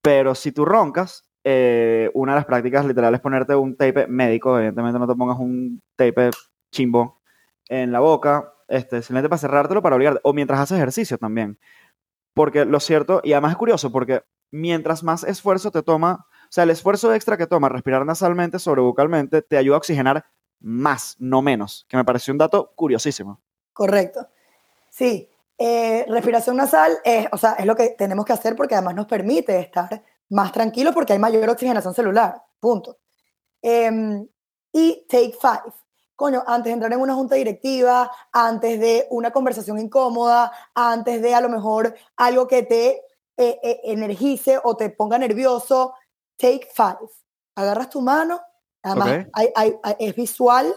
[0.01, 4.57] Pero si tú roncas, eh, una de las prácticas literal es ponerte un tape médico,
[4.57, 6.29] evidentemente no te pongas un tape
[6.71, 7.19] chimbo
[7.67, 11.59] en la boca, este, simplemente para cerrártelo para obligarte, o mientras haces ejercicio también.
[12.33, 16.63] Porque lo cierto, y además es curioso, porque mientras más esfuerzo te toma, o sea,
[16.63, 20.25] el esfuerzo extra que toma respirar nasalmente sobre bucalmente te ayuda a oxigenar
[20.59, 23.39] más, no menos, que me pareció un dato curiosísimo.
[23.73, 24.27] Correcto.
[24.89, 28.95] Sí, eh, respiración nasal es, o sea, es lo que tenemos que hacer porque además
[28.95, 32.97] nos permite estar más tranquilos porque hay mayor oxigenación celular, punto.
[33.61, 34.27] Em,
[34.71, 35.73] y take five.
[36.15, 41.35] Coño, antes de entrar en una junta directiva, antes de una conversación incómoda, antes de
[41.35, 43.01] a lo mejor algo que te
[43.37, 45.93] eh, eh, energice o te ponga nervioso,
[46.35, 46.97] take five.
[47.55, 48.41] Agarras tu mano
[48.83, 49.27] Además,
[49.99, 50.73] es visual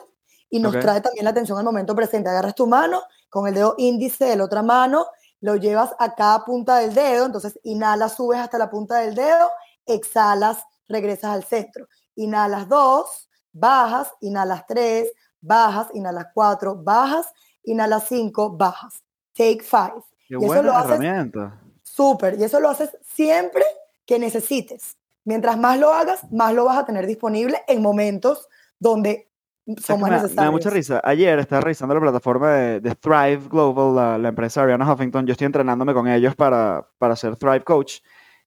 [0.48, 2.28] y nos trae también la atención al momento presente.
[2.28, 5.06] Agarras tu mano con el dedo índice de la otra mano,
[5.40, 9.48] lo llevas a cada punta del dedo, entonces inhalas, subes hasta la punta del dedo,
[9.86, 11.86] exhalas, regresas al centro.
[12.16, 19.02] Inhalas dos, bajas, inhalas 3, bajas, inhalas 4, bajas, inhalas 5, bajas.
[19.32, 20.06] Take 5.
[20.28, 21.60] Qué y buena herramienta.
[22.00, 23.62] Súper, y eso lo haces siempre
[24.06, 24.96] que necesites.
[25.26, 29.28] Mientras más lo hagas, más lo vas a tener disponible en momentos donde
[29.76, 30.36] son más necesarios.
[30.36, 31.02] Me da mucha risa.
[31.04, 35.26] Ayer estaba revisando la plataforma de, Thrive Global, la, empresa Ariana Huffington.
[35.26, 37.98] Yo estoy entrenándome con ellos para, para ser Thrive Coach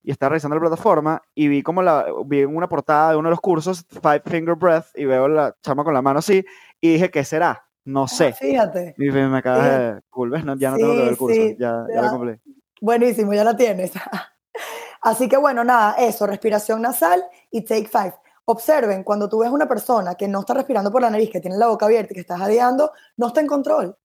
[0.02, 3.34] y estaba revisando la plataforma y vi como la, vi una portada de uno de
[3.34, 6.44] los cursos, Five Finger Breath, y veo la chama con la mano así,
[6.82, 7.68] y dije, ¿qué será?
[7.86, 8.34] No ah, sé.
[8.34, 8.96] fíjate.
[8.98, 10.02] Y me acaba de...
[10.10, 10.44] Cool, ¿ves?
[10.58, 12.42] ya no tengo que ver el curso, ya, ya, lo cumplí.
[12.84, 13.94] Buenísimo, ya la tienes.
[15.02, 18.14] así que bueno, nada, eso, respiración nasal y take five.
[18.44, 21.56] Observen, cuando tú ves una persona que no está respirando por la nariz, que tiene
[21.56, 23.98] la boca abierta y que está jadeando, no está en control,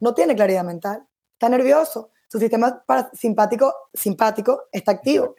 [0.00, 5.36] no tiene claridad mental, está nervioso, su sistema simpático, simpático está activo.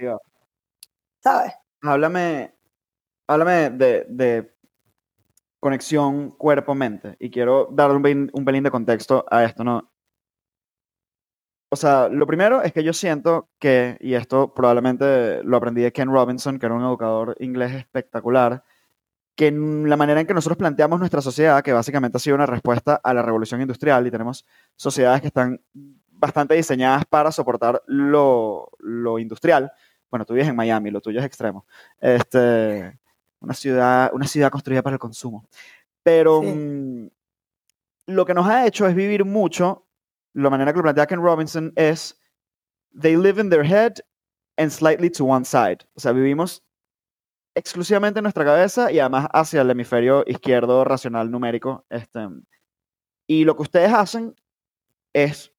[1.22, 1.52] ¿Sabes?
[1.82, 2.56] Háblame,
[3.28, 4.56] háblame de,
[5.60, 9.92] conexión cuerpo-mente y quiero dar un, un pelín de contexto a esto, ¿no?
[11.72, 15.94] O sea, lo primero es que yo siento que, y esto probablemente lo aprendí de
[15.94, 18.64] Ken Robinson, que era un educador inglés espectacular,
[19.36, 23.00] que la manera en que nosotros planteamos nuestra sociedad, que básicamente ha sido una respuesta
[23.04, 25.62] a la revolución industrial, y tenemos sociedades que están
[26.20, 28.70] bastante diseñadas para soportar lo,
[29.20, 29.72] industrial.
[30.10, 31.66] Bueno, tú vives en Miami, lo tuyo es extremo.
[32.02, 33.00] Este,
[33.42, 35.46] una, ciudad, una ciudad construida para el consumo.
[36.02, 37.08] Pero mm,
[38.08, 39.86] lo que nos ha hecho es vivir mucho,
[40.34, 42.20] la manera que lo plantea Ken Robinson es,
[43.00, 43.96] they live in their head
[44.58, 45.80] and slightly to one side.
[45.96, 46.64] O sea, vivimos
[47.56, 51.86] exclusivamente en nuestra cabeza y además hacia el hemisferio izquierdo racional numérico.
[51.90, 52.28] Este,
[53.28, 54.36] y lo que ustedes hacen
[55.14, 55.54] es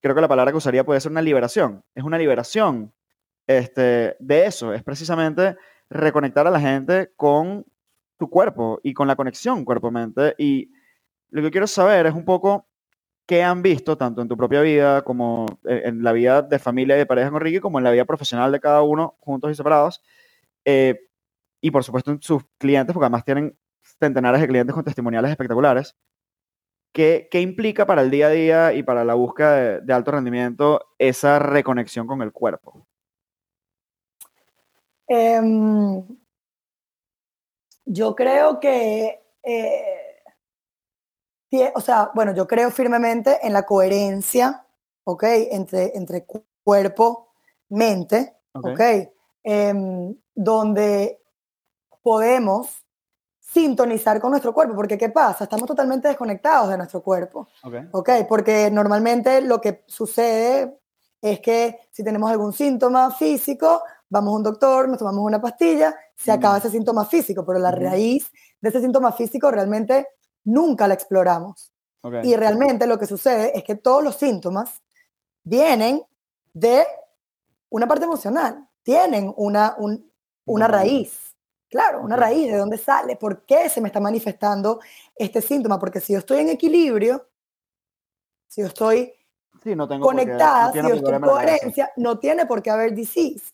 [0.00, 1.84] creo que la palabra que usaría puede ser una liberación.
[1.94, 2.92] Es una liberación
[3.46, 4.72] este, de eso.
[4.72, 5.56] Es precisamente
[5.90, 7.64] reconectar a la gente con
[8.18, 10.34] tu cuerpo y con la conexión cuerpo-mente.
[10.38, 10.70] Y
[11.30, 12.67] lo que quiero saber es un poco
[13.28, 17.00] qué han visto, tanto en tu propia vida como en la vida de familia y
[17.00, 20.02] de pareja con Ricky, como en la vida profesional de cada uno, juntos y separados.
[20.64, 20.98] Eh,
[21.60, 25.94] y por supuesto en sus clientes, porque además tienen centenares de clientes con testimoniales espectaculares.
[26.90, 31.38] ¿Qué, implica para el día a día y para la búsqueda de, alto rendimiento esa
[31.38, 32.86] reconexión con el cuerpo?
[35.06, 36.02] Em,
[37.84, 39.97] yo creo que, eh,
[41.74, 44.66] o sea, bueno, yo creo firmemente en la coherencia,
[45.04, 45.24] ¿ok?
[45.50, 46.26] Entre, entre
[46.62, 47.32] cuerpo,
[47.70, 48.80] mente, ¿ok?
[49.42, 51.22] Em, donde
[52.02, 52.84] podemos
[53.40, 55.44] sintonizar con nuestro cuerpo, porque ¿qué pasa?
[55.44, 57.48] Estamos totalmente desconectados de nuestro cuerpo.
[57.92, 60.78] ok, porque normalmente lo que sucede
[61.22, 65.96] es que si tenemos algún síntoma físico, vamos a un doctor, nos tomamos una pastilla,
[66.14, 68.30] se acaba ese síntoma físico, pero la raíz
[68.60, 70.06] de ese síntoma físico realmente
[70.48, 71.72] nunca la exploramos.
[72.22, 74.82] Y realmente lo que sucede es que todos los síntomas
[75.42, 76.02] vienen
[76.54, 76.86] de
[77.68, 79.76] una parte emocional, tienen una,
[80.46, 81.36] una raíz.
[81.68, 83.16] Claro, una raíz, ¿de dónde sale?
[83.16, 84.80] ¿Por qué se me está manifestando
[85.14, 85.78] este síntoma?
[85.78, 87.28] Porque si yo estoy en equilibrio,
[88.46, 89.12] si yo estoy
[90.00, 93.50] conectada, si yo estoy en coherencia, no tiene por qué haber disease.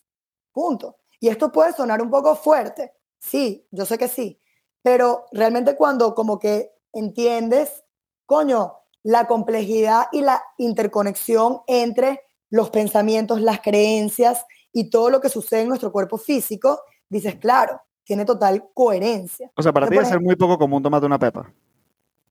[0.53, 0.97] Punto.
[1.19, 2.93] Y esto puede sonar un poco fuerte.
[3.19, 4.39] Sí, yo sé que sí.
[4.81, 7.83] Pero realmente cuando como que entiendes,
[8.25, 15.29] coño, la complejidad y la interconexión entre los pensamientos, las creencias y todo lo que
[15.29, 19.51] sucede en nuestro cuerpo físico, dices, claro, tiene total coherencia.
[19.55, 21.51] O sea, para ti debe ser muy poco común tomarte una pepa.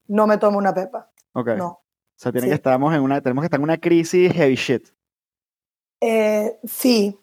[0.08, 1.10] No me tomo una pepa.
[1.32, 1.48] Ok.
[1.56, 1.66] No.
[1.68, 1.82] O
[2.16, 4.88] sea, tiene que estamos en una, tenemos que estar en una crisis heavy shit.
[6.00, 7.18] Eh, sí,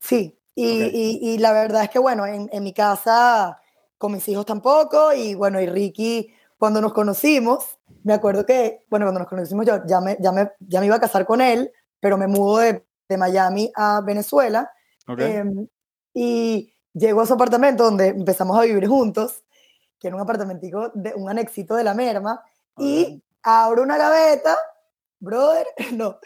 [0.00, 0.38] sí.
[0.56, 3.60] Y, la verdad es que, bueno, en, mi casa,
[4.04, 9.06] con mis hijos tampoco, y bueno, y Ricky, cuando nos conocimos, me acuerdo que, bueno,
[9.06, 11.72] cuando nos conocimos yo ya me, ya me, ya me iba a casar con él,
[12.00, 14.70] pero me mudo de, de Miami a Venezuela.
[15.08, 15.36] Okay.
[15.36, 15.66] Em,
[16.12, 19.42] y Llego a su apartamento donde empezamos a vivir juntos,
[19.98, 22.40] que era un apartamentico, de, un anexito de la merma,
[22.78, 24.56] y abro una gaveta,
[25.18, 26.18] brother, no,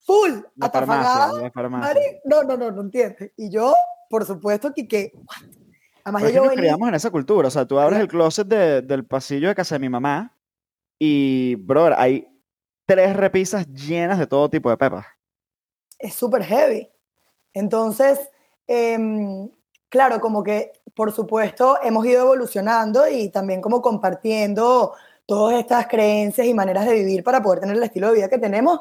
[0.00, 2.20] full, la farmacia, farmacia.
[2.24, 3.30] no, no, no, no entiendes.
[3.36, 3.74] Y yo,
[4.10, 5.12] por supuesto, que, que
[6.04, 9.48] además yo nos criamos en esa cultura, o sea, tú abres el closet del pasillo
[9.48, 10.36] de casa de mi mamá
[10.98, 12.28] y, brother, hay
[12.86, 15.06] tres repisas llenas de todo tipo de pepas.
[15.98, 16.88] Es súper heavy.
[17.54, 18.18] Entonces,
[18.66, 18.98] eh,
[19.88, 24.92] claro, como que por supuesto hemos ido evolucionando y también como compartiendo
[25.26, 28.38] todas estas creencias y maneras de vivir para poder tener el estilo de vida que
[28.38, 28.80] tenemos.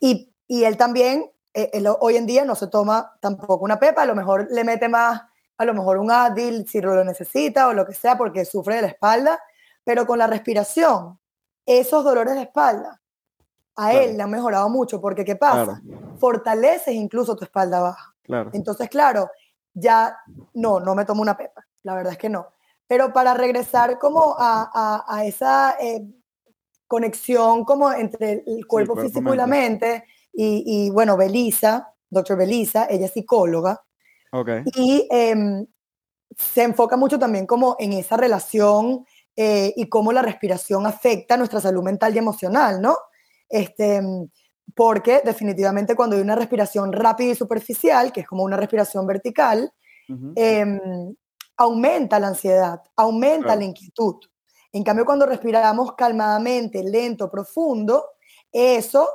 [0.00, 4.06] Y, y él también, eh, hoy en día no se toma tampoco una pepa, a
[4.06, 5.22] lo mejor le mete más
[5.58, 8.82] a lo mejor un Advil si lo necesita o lo que sea porque sufre de
[8.82, 9.40] la espalda,
[9.84, 11.18] pero con la respiración,
[11.66, 13.00] esos dolores de espalda,
[13.76, 15.80] a él le han mejorado mucho porque ¿qué pasa?
[16.18, 18.14] Fortaleces incluso tu espalda baja.
[18.52, 19.30] Entonces, claro,
[19.74, 20.16] ya
[20.54, 22.48] no, no me tomo una pepa, la verdad es que no.
[22.86, 26.04] Pero para regresar como a, esa eh,
[26.86, 33.06] conexión como entre el cuerpo, físico y la mente, y, bueno, Belisa, doctor Belisa, ella
[33.06, 33.82] es psicóloga,
[34.74, 35.66] y em,
[36.36, 39.04] se enfoca mucho también como en esa relación
[39.36, 42.96] eh, y cómo la respiración afecta nuestra salud mental y emocional, ¿no?
[43.48, 44.00] Este,
[44.74, 49.72] porque definitivamente cuando hay una respiración rápida y superficial, que es como una respiración vertical,
[50.36, 51.14] em,
[51.56, 54.16] aumenta la ansiedad, aumenta la inquietud.
[54.72, 58.04] En cambio, cuando respiramos calmadamente, lento, profundo,
[58.50, 59.08] eso,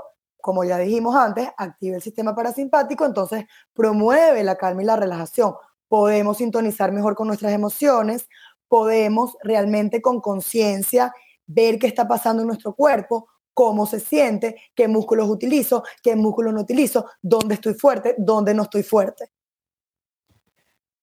[0.47, 5.55] como ya dijimos antes, activa el sistema parasimpático, entonces promueve la calma y la relajación.
[5.89, 8.29] Podemos sintonizar mejor con nuestras emociones,
[8.69, 11.13] podemos realmente con conciencia
[11.47, 16.53] ver qué está pasando en nuestro cuerpo, cómo se siente, qué músculos utilizo, qué músculos
[16.53, 19.29] no utilizo, dónde estoy fuerte, dónde no estoy fuerte.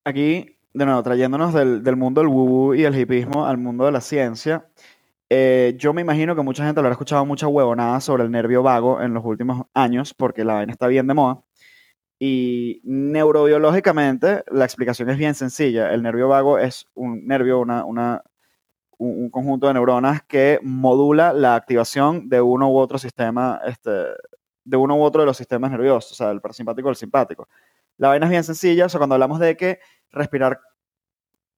[0.04, 4.00] Aquí, de nuevo, trayéndonos del, mundo del woo y el hipismo al mundo de la
[4.00, 4.70] ciencia,
[5.30, 9.00] eh, yo me imagino que mucha gente habrá escuchado mucha huevonada sobre el nervio vago
[9.00, 11.42] en los últimos años, porque la vaina está bien de moda.
[12.18, 15.92] Y neurobiológicamente, la explicación es bien sencilla.
[15.92, 18.22] El nervio vago es un nervio, una, una
[18.98, 23.90] un, conjunto de neuronas que modula la activación de uno u otro sistema, este,
[24.64, 27.48] de uno u otro de los sistemas nerviosos, o sea, el parasimpático o el simpático.
[27.98, 30.60] La vaina es bien sencilla, o sea, cuando hablamos de que respirar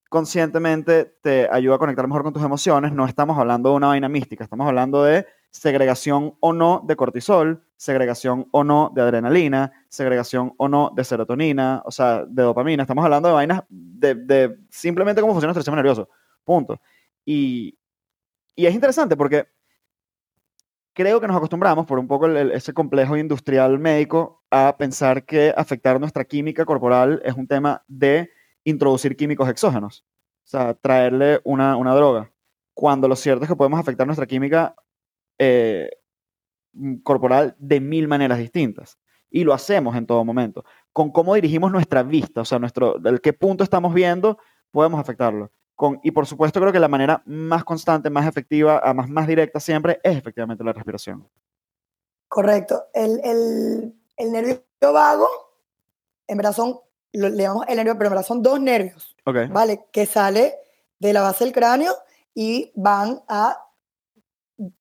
[0.09, 4.09] conscientemente te ayuda a conectar mejor con tus emociones, no estamos hablando de una vaina
[4.09, 10.55] mística, estamos hablando de segregación o no de cortisol, segregación o no de adrenalina, segregación
[10.59, 12.83] o no de serotonina, o sea, de dopamina.
[12.83, 16.09] Estamos hablando de vainas de, simplemente cómo funciona nuestro sistema nervioso.
[16.45, 16.81] Punto.
[17.25, 17.77] Y,
[18.55, 19.49] es interesante porque
[20.93, 26.01] creo que nos acostumbramos por un poco ese complejo industrial médico a pensar que afectar
[26.01, 28.31] nuestra química corporal es un tema de
[28.67, 30.05] introducir químicos exógenos,
[30.45, 32.31] o sea, traerle una, droga,
[32.75, 34.75] cuando lo cierto es que podemos afectar nuestra química
[35.39, 35.91] eh,
[37.03, 38.99] corporal de mil maneras distintas.
[39.31, 40.65] Y lo hacemos en todo momento.
[40.93, 44.39] Con cómo dirigimos nuestra vista, o sea, nuestro, qué punto estamos viendo,
[44.71, 45.51] podemos afectarlo
[46.03, 50.01] y por supuesto creo que la manera más constante, más efectiva, más, más directa siempre
[50.03, 51.29] es efectivamente la respiración.
[52.29, 52.87] Correcto.
[52.95, 55.29] El, el, el nervio vago,
[56.27, 56.79] en verdad son,
[57.17, 59.49] le llamamos el nervio, pero en verdad son dos nervios, okay.
[59.49, 59.87] ¿vale?
[59.91, 60.55] Que sale
[60.99, 61.95] de la base del cráneo
[62.35, 63.59] y van a,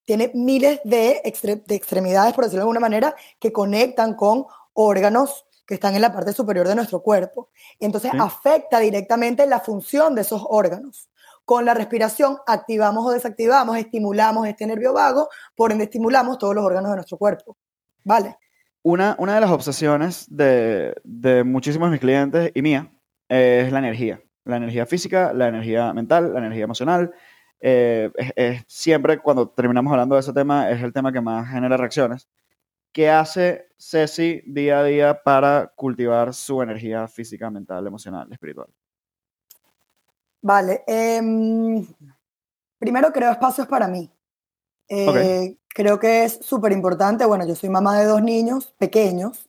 [0.04, 1.22] tiene miles de,
[1.66, 6.12] de extremidades, por decirlo de alguna manera, que conectan con órganos que están en la
[6.12, 7.50] parte superior de nuestro cuerpo.
[7.80, 11.08] Entonces afecta directamente la función de esos órganos.
[11.44, 16.64] Con la respiración activamos o desactivamos, estimulamos este nervio vago, por ende estimulamos todos los
[16.64, 17.56] órganos de nuestro cuerpo.
[18.04, 18.38] ¿Vale?
[18.88, 22.92] Una, una de las obsesiones de, de muchísimos de mis clientes y mía
[23.28, 24.22] es la energía.
[24.44, 27.12] La energía física, la energía mental, la energía emocional.
[27.58, 31.76] Eh, es, siempre cuando terminamos hablando de ese tema es el tema que más genera
[31.76, 32.28] reacciones.
[32.92, 38.68] ¿Qué hace Ceci día a día para cultivar su energía física, mental, emocional, espiritual?
[40.42, 40.84] Vale.
[40.86, 41.84] Em,
[42.78, 44.08] primero creo espacios para mí.
[44.88, 47.26] Eh, creo que es súper importante.
[47.26, 49.46] Bueno, yo soy mamá de dos niños pequeños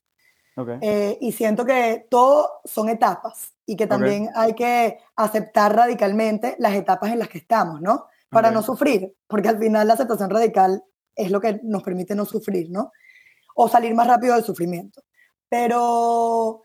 [0.82, 6.74] eh, y siento que todo son etapas y que también hay que aceptar radicalmente las
[6.74, 8.06] etapas en las que estamos, ¿no?
[8.28, 10.84] Para no sufrir, porque al final la aceptación radical
[11.16, 12.92] es lo que nos permite no sufrir, ¿no?
[13.60, 15.02] o salir más rápido del sufrimiento.
[15.48, 16.62] Pero,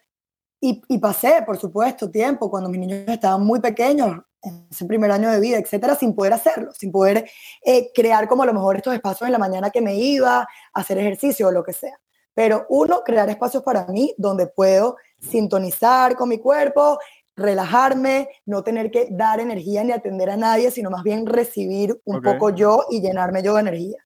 [0.62, 5.32] y, pasé, por supuesto, tiempo cuando mis niños estaban muy pequeños, en ese primer año
[5.32, 7.30] de vida, etcétera, sin poder hacerlo, sin poder
[7.64, 10.98] eh, crear como a lo mejor estos espacios en la mañana que me iba, hacer
[10.98, 12.00] ejercicio o lo que sea.
[12.34, 17.00] Pero uno, crear espacios para mí donde puedo sintonizar con mi cuerpo,
[17.36, 22.22] relajarme, no tener que dar energía ni atender a nadie, sino más bien recibir un
[22.22, 23.98] poco yo y llenarme yo de energía.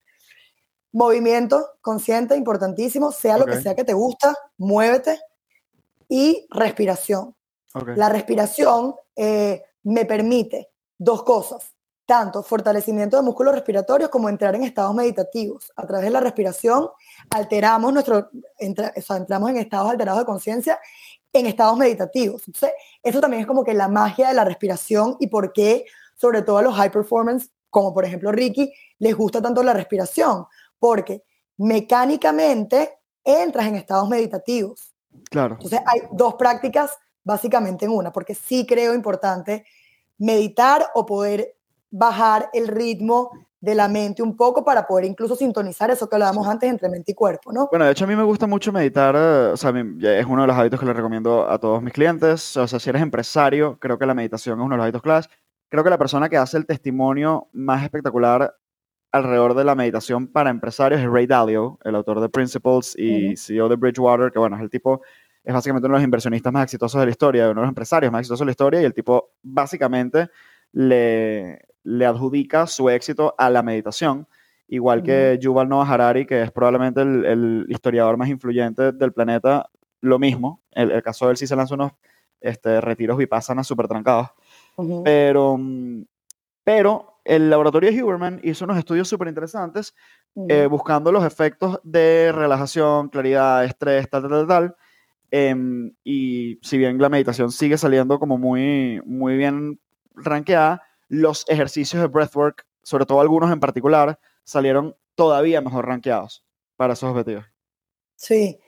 [0.91, 5.19] Movimiento consciente, importantísimo, sea lo que sea que te gusta, muévete.
[6.09, 7.35] Y respiración.
[7.95, 11.73] La respiración eh, me permite dos cosas,
[12.05, 15.71] tanto fortalecimiento de músculos respiratorios como entrar en estados meditativos.
[15.77, 16.89] A través de la respiración
[17.29, 18.29] alteramos nuestro,
[18.59, 20.79] entramos en estados alterados de conciencia,
[21.31, 22.43] en estados meditativos.
[22.47, 22.71] Entonces,
[23.01, 25.85] eso también es como que la magia de la respiración y por qué,
[26.15, 30.47] sobre todo a los high performance, como por ejemplo Ricky, les gusta tanto la respiración,
[30.79, 31.23] porque
[31.55, 34.93] mecánicamente entras en estados meditativos.
[35.29, 35.55] Claro.
[35.55, 36.97] Entonces hay dos prácticas
[37.27, 39.65] básicamente en una, porque sí creo importante
[40.17, 41.55] meditar o poder
[41.91, 46.47] bajar el ritmo de la mente un poco para poder incluso sintonizar eso que hablábamos
[46.47, 47.67] antes entre mente y cuerpo, ¿no?
[47.69, 50.47] Bueno, de hecho a mí me gusta mucho meditar, eh, o sea, es uno de
[50.47, 53.97] los hábitos que le recomiendo a todos mis clientes, o sea, si eres empresario, creo
[53.99, 55.29] que la meditación es uno de los hábitos claves.
[55.69, 58.55] Creo que la persona que hace el testimonio más espectacular
[59.11, 63.67] alrededor de la meditación para empresarios es Ray Dalio, el autor de Principles y CEO
[63.67, 65.01] de Bridgewater, que bueno, es el tipo,
[65.47, 68.11] es básicamente uno de los inversionistas más exitosos de la historia, uno de los empresarios
[68.11, 70.29] más exitosos de la historia, y el tipo básicamente
[70.73, 74.27] le, le adjudica su éxito a la meditación,
[74.67, 79.69] igual que Yuval Noah Harari, que es probablemente el, historiador más influyente del planeta,
[80.01, 80.63] lo mismo.
[80.71, 81.93] El, el caso de él sí se lanzó unos
[82.41, 84.27] este, retiros vipassana súper trancados.
[85.05, 85.57] Pero,
[86.61, 89.95] pero el laboratorio de Huberman hizo unos estudios súper interesantes
[90.49, 94.75] eh, buscando los efectos de relajación, claridad, estrés, tal, tal, tal, tal.
[95.31, 99.79] Em, y si bien la meditación sigue saliendo como muy, muy bien
[100.15, 106.93] rankeada, los ejercicios de breathwork, sobre todo algunos en particular, salieron todavía mejor rankeados para
[106.93, 107.45] esos objetivos.
[108.15, 108.59] Sí,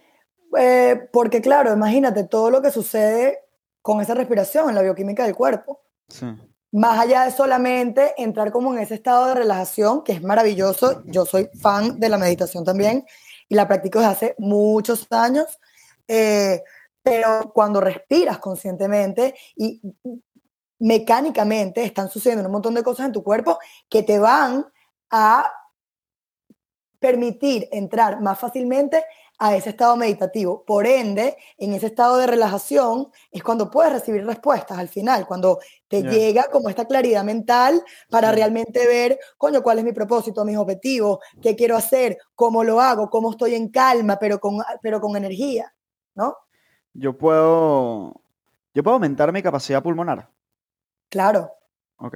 [0.57, 3.39] eh, porque claro, imagínate todo lo que sucede
[3.81, 5.81] con esa respiración en la bioquímica del cuerpo.
[6.07, 6.25] Sí.
[6.71, 11.25] Más allá de solamente entrar como en ese estado de relajación, que es maravilloso, yo
[11.25, 13.05] soy fan de la meditación también
[13.47, 15.59] y la practico desde hace muchos años,
[16.09, 16.63] eh,
[17.03, 19.79] pero cuando respiras conscientemente y
[20.79, 24.65] mecánicamente están sucediendo un montón de cosas en tu cuerpo que te van
[25.11, 25.51] a
[26.99, 29.03] permitir entrar más fácilmente
[29.37, 30.65] a ese estado meditativo.
[30.65, 35.59] Por ende, en ese estado de relajación es cuando puedes recibir respuestas al final, cuando
[35.87, 40.57] te llega como esta claridad mental para realmente ver, coño, cuál es mi propósito, mis
[40.57, 45.15] objetivos, qué quiero hacer, cómo lo hago, cómo estoy en calma, pero con, pero con
[45.15, 45.73] energía,
[46.19, 46.37] ¿no?
[46.93, 48.21] Yo puedo,
[48.73, 50.29] yo puedo aumentar mi capacidad pulmonar.
[51.09, 51.51] Claro.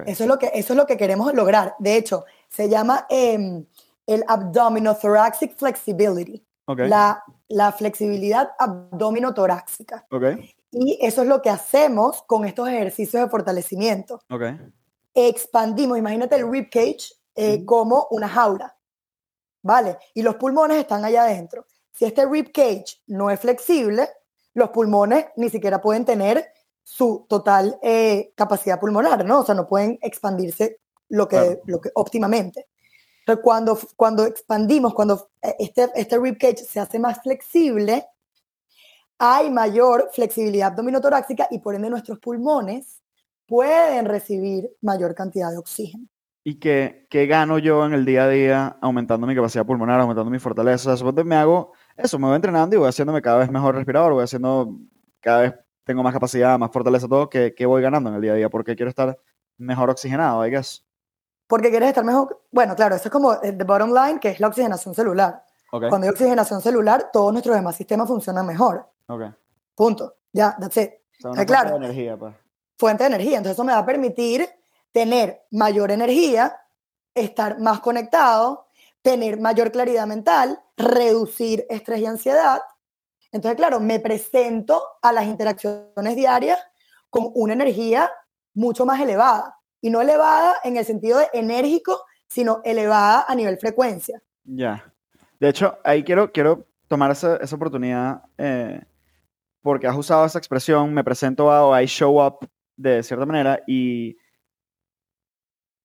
[0.05, 1.75] Eso, es lo que, eso es lo que queremos lograr.
[1.79, 3.65] De hecho, se llama em,
[4.05, 6.45] el abdominothoracic flexibility.
[6.67, 10.05] La, la, flexibilidad abdominotorácica.
[10.09, 10.55] Okay.
[10.71, 14.21] Y eso es lo que hacemos con estos ejercicios de fortalecimiento.
[14.29, 14.57] Okay.
[15.13, 18.77] Expandimos, imagínate el rib cage eh, como una jaula.
[19.61, 19.97] ¿Vale?
[20.13, 21.65] Y los pulmones están allá adentro.
[21.93, 24.09] Si este rib cage no es flexible,
[24.53, 26.45] los pulmones ni siquiera pueden tener
[26.83, 29.41] su total eh, capacidad pulmonar, ¿no?
[29.41, 30.79] O sea, no pueden expandirse
[31.09, 32.67] lo que, lo que óptimamente.
[33.25, 38.05] Pero cuando, cuando expandimos, cuando eh, este, este rib cage se hace más flexible,
[39.17, 43.01] hay mayor flexibilidad abdominotorácica y por ende nuestros pulmones
[43.47, 46.07] pueden recibir mayor cantidad de oxígeno.
[46.43, 50.29] ¿Y qué, qué gano yo en el día a día aumentando mi capacidad pulmonar, aumentando
[50.29, 50.97] mi fortaleza?
[50.97, 54.23] Supongo me hago eso, me voy entrenando y voy haciéndome cada vez mejor respirador, voy
[54.23, 54.77] haciendo
[55.19, 58.35] cada vez tengo más capacidad, más fortaleza, todo, que, voy ganando en el día a
[58.35, 59.17] día, porque quiero estar
[59.57, 60.85] mejor oxigenado, I guess.
[61.47, 64.47] Porque quieres estar mejor, bueno, claro, eso es como el bottom line, que es la
[64.47, 65.43] oxigenación celular.
[65.69, 68.87] Cuando hay oxigenación celular, todos nuestros demás sistemas funcionan mejor.
[69.07, 69.29] Okay.
[69.75, 70.17] Punto.
[70.31, 70.91] Ya, that's it.
[71.19, 71.71] fuente claro.
[71.71, 72.35] de energía, pues.
[72.77, 73.37] Fuente de energía.
[73.37, 74.47] Entonces eso me va a permitir
[74.91, 76.55] tener mayor energía,
[77.15, 78.62] estar más conectado,
[79.03, 82.61] tener mayor claridad mental, reducir estrés y ansiedad
[83.33, 86.59] entonces, claro, me presento a las interacciones diarias
[87.09, 88.09] con una energía
[88.53, 89.57] mucho más elevada.
[89.81, 94.21] Y no elevada en el sentido de enérgico, sino elevada a nivel frecuencia.
[94.43, 94.93] Ya.
[95.39, 98.81] De hecho, ahí quiero, quiero tomar esa, esa oportunidad eh,
[99.63, 102.47] porque has usado esa expresión, me presento a o I show up
[102.77, 104.15] de cierta manera y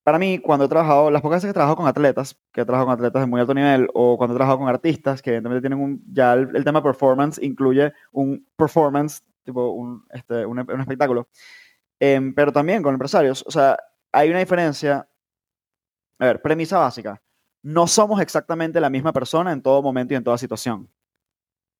[0.09, 2.65] para mí, cuando he trabajado, las pocas veces que he trabajado con atletas, que he
[2.65, 5.61] trabajado con atletas de muy alto nivel, o cuando he trabajado con artistas, que evidentemente
[5.61, 11.29] tienen un, ya el, tema performance incluye un performance, tipo un, este, un, espectáculo,
[12.01, 13.77] em, pero también con empresarios, o sea,
[14.11, 15.07] hay una diferencia,
[16.19, 17.21] a ver, premisa básica,
[17.63, 20.91] no somos exactamente la misma persona en todo momento y en toda situación.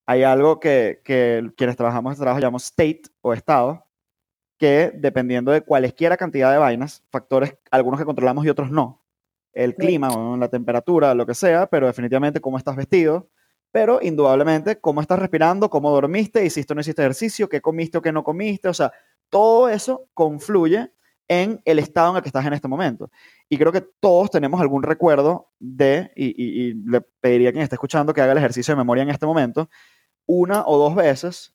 [0.05, 3.88] Hay algo que, que quienes trabajamos este trabajo llamamos state o estado,
[4.59, 9.05] que dependiendo de cualesquiera cantidad de vainas, factores, algunos que controlamos y otros no,
[9.53, 13.31] el clima, la temperatura, lo que sea, pero definitivamente cómo estás vestido,
[13.71, 18.03] pero indudablemente cómo estás respirando, cómo dormiste, hiciste o no hiciste ejercicio, qué comiste o
[18.03, 18.93] qué no comiste, o sea,
[19.31, 20.91] todo eso confluye
[21.29, 23.11] en el estado en el que estás en este momento.
[23.49, 27.77] Y creo que todos tenemos algún recuerdo de, y, y le pediría a quien esté
[27.77, 29.69] escuchando que haga el ejercicio de memoria en este momento,
[30.27, 31.55] una o dos veces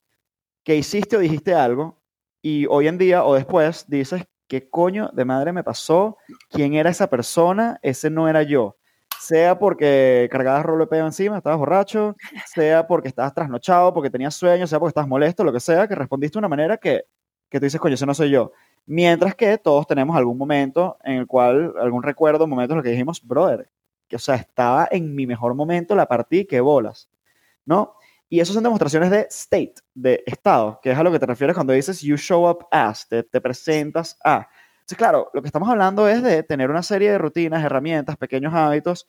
[0.63, 2.02] que hiciste o dijiste algo
[2.43, 6.17] y hoy en día o después dices, ¿qué coño de madre me pasó?
[6.49, 7.79] ¿Quién era esa persona?
[7.81, 8.75] Ese no era yo.
[9.17, 12.17] sea porque cargabas rolo pedo encima, estabas borracho,
[12.53, 15.95] sea porque estabas trasnochado, porque tenías sueño, sea porque estabas molesto, lo que sea, que
[15.95, 17.05] respondiste de una manera que,
[17.49, 18.51] que tú dices, coño, eso no soy yo.
[18.85, 22.91] Mientras que todos tenemos algún momento en el cual, algún recuerdo, momentos en los que
[22.91, 23.69] dijimos, brother,
[24.09, 27.09] que o sea, estaba en mi mejor momento, la partí, que bolas,
[27.65, 27.95] ¿no?
[28.33, 31.53] Y eso son demostraciones de state, de estado, que es a lo que te refieres
[31.55, 34.49] cuando dices you show up as, te, te presentas a.
[34.73, 38.51] Entonces, claro, lo que estamos hablando es de tener una serie de rutinas, herramientas, pequeños
[38.55, 39.05] hábitos,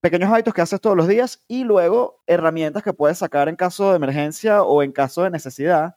[0.00, 3.90] pequeños hábitos que haces todos los días y luego herramientas que puedes sacar en caso
[3.90, 5.94] de emergencia o en caso de necesidad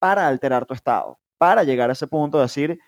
[0.00, 2.80] para alterar tu estado, para llegar a ese punto de decir,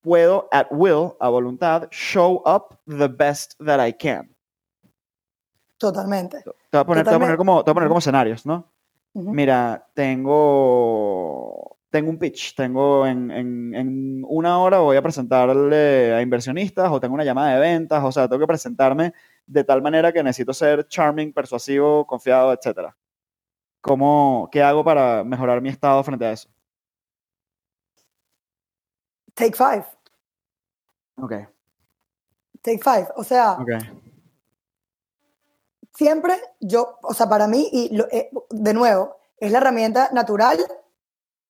[0.00, 4.34] puedo at will, a voluntad, show up the best that I can.
[5.80, 6.42] Totalmente.
[6.42, 8.44] Te voy a poner, te voy a poner, como, te voy a poner como escenarios,
[8.44, 8.70] ¿no?
[9.32, 16.20] Mira, tengo, tengo un pitch, tengo en, en- en una hora voy a presentarle a
[16.20, 19.14] inversionistas o tengo una llamada de ventas, o sea, tengo que presentarme
[19.46, 22.94] de tal manera que necesito ser charming, persuasivo, confiado, etc.
[23.80, 26.50] ¿Cómo, ¿Qué hago para mejorar mi estado frente a eso?
[29.34, 29.84] Take five.
[31.16, 31.32] Ok,
[32.62, 33.08] Take five.
[33.16, 33.70] O sea, ok.
[35.94, 40.58] Siempre yo, o sea, para mí, y lo- eh, de nuevo, es la herramienta natural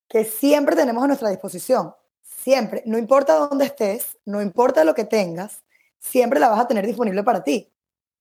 [0.08, 1.94] que siempre tenemos a nuestra disposición.
[2.22, 2.82] Siempre.
[2.86, 5.62] No importa dónde estés, no importa lo que tengas,
[5.98, 7.72] siempre la vas a tener disponible para ti.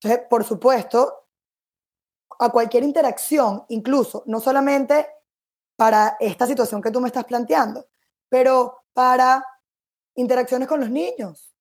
[0.01, 1.25] Entonces, por supuesto,
[2.39, 5.07] a cualquier interacción, incluso, no solamente
[5.75, 7.87] para esta situación que tú me estás planteando,
[8.29, 9.45] pero para
[10.15, 11.53] interacciones con los niños,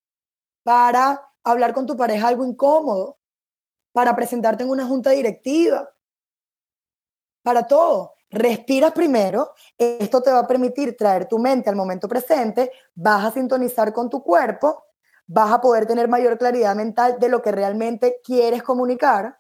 [0.62, 3.18] para hablar con tu pareja algo incómodo,
[3.98, 5.90] para presentarte en una junta directiva,
[7.42, 8.14] para todo.
[8.30, 13.32] Respiras primero, esto te va a permitir traer tu mente al momento presente, vas a
[13.32, 14.84] sintonizar con tu cuerpo,
[15.26, 19.36] vas a poder tener mayor claridad mental de lo que realmente quieres comunicar.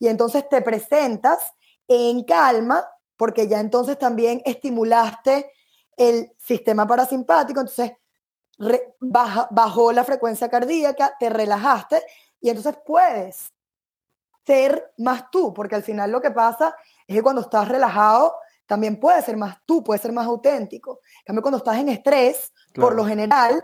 [0.00, 1.38] Y entonces te presentas
[1.86, 2.84] en calma
[3.16, 5.52] porque ya entonces también estimulaste
[5.96, 7.92] el sistema parasimpático, entonces
[8.98, 12.02] baja, bajó la frecuencia cardíaca, te relajaste
[12.40, 13.52] y entonces puedes
[14.50, 16.74] ser más tú, porque al final lo que pasa
[17.06, 18.34] es que cuando estás relajado
[18.66, 20.98] también puedes ser más tú, puedes ser más auténtico.
[21.20, 23.62] En cambio, cuando estás en estrés, por lo general,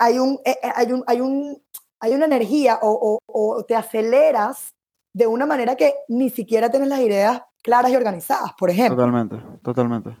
[0.00, 1.62] hay, un, eh, eh, hay, un, hay, un,
[2.00, 4.74] hay una energía o, o- o te aceleras
[5.14, 8.96] de una manera que ni siquiera tienes las ideas claras y organizadas, por ejemplo.
[8.96, 10.16] Totalmente, totalmente.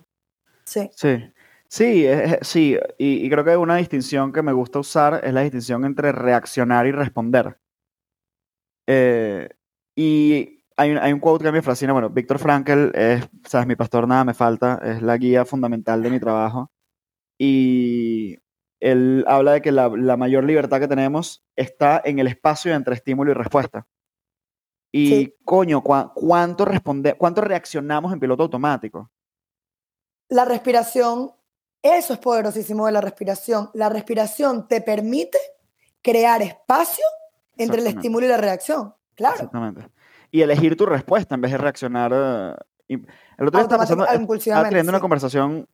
[0.64, 1.32] Sí, Sí,
[1.68, 5.42] sí, es- sí, y, y creo que una distinción que me gusta usar es la
[5.42, 7.58] distinción entre reaccionar y responder.
[8.90, 9.48] Eh,
[9.94, 13.76] y hay un, hay un quote que me fascina, bueno, Víctor Frankl es, sabes, mi
[13.76, 16.70] pastor nada me falta, es la guía fundamental de mi trabajo.
[17.38, 18.38] Y
[18.80, 22.94] él habla de que la, la mayor libertad que tenemos está en el espacio entre
[22.94, 23.86] estímulo y respuesta.
[24.90, 25.34] Y Sí.
[25.44, 29.10] coño, ¿cuá- ¿cuánto, responde, ¿cuánto reaccionamos en piloto automático?
[30.30, 31.32] la respiración,
[31.82, 33.70] eso es poderosísimo de la respiración.
[33.72, 35.38] La respiración te permite
[36.02, 37.04] crear espacio
[37.58, 38.94] entre el estímulo y la reacción.
[39.14, 39.34] Claro.
[39.34, 39.88] Exactamente.
[40.30, 42.12] Y elegir tu respuesta en vez de reaccionar.
[42.14, 42.54] eh,
[42.88, 45.02] y- el otro día estaba, pasando, estaba teniendo una sí.
[45.02, 45.68] conversación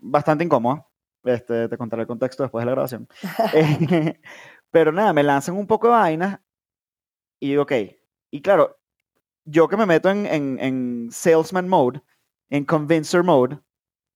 [0.00, 0.86] bastante incómoda.
[1.24, 3.08] Este, te contaré el contexto después de la grabación.
[3.54, 4.20] Eh,
[4.70, 6.40] pero nada, me lanzan un poco de vainas
[7.40, 7.72] y digo, ok.
[8.30, 8.78] Y claro,
[9.44, 12.02] yo que me meto en, en, en salesman mode,
[12.50, 13.58] en convincer mode,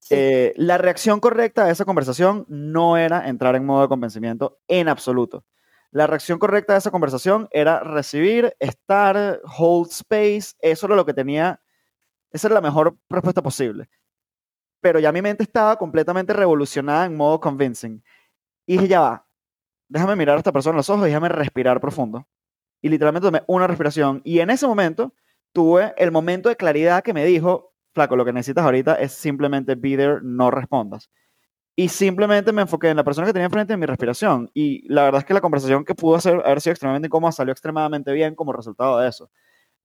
[0.00, 0.14] Sí.
[0.16, 4.88] eh, la reacción correcta a esa conversación no era entrar en modo de convencimiento en
[4.88, 5.44] absoluto.
[5.90, 11.14] La reacción correcta a esa conversación era recibir, estar, hold space, eso era lo que
[11.14, 11.62] tenía,
[12.30, 13.88] esa era la mejor respuesta posible.
[14.80, 18.02] Pero ya mi mente estaba completamente revolucionada en modo convincing.
[18.66, 19.26] Y dije, ya va,
[19.88, 22.28] déjame mirar a esta persona en los ojos y déjame respirar profundo.
[22.82, 24.20] Y literalmente tomé una respiración.
[24.24, 25.14] Y en ese momento
[25.52, 29.74] tuve el momento de claridad que me dijo, flaco, lo que necesitas ahorita es simplemente
[29.74, 31.10] be there, no respondas.
[31.80, 34.50] Y simplemente me enfoqué en la persona que tenía enfrente de mi respiración.
[34.52, 37.52] Y la verdad es que la conversación que pudo hacer, haber sido extremadamente incómoda salió
[37.52, 39.30] extremadamente bien como resultado de eso.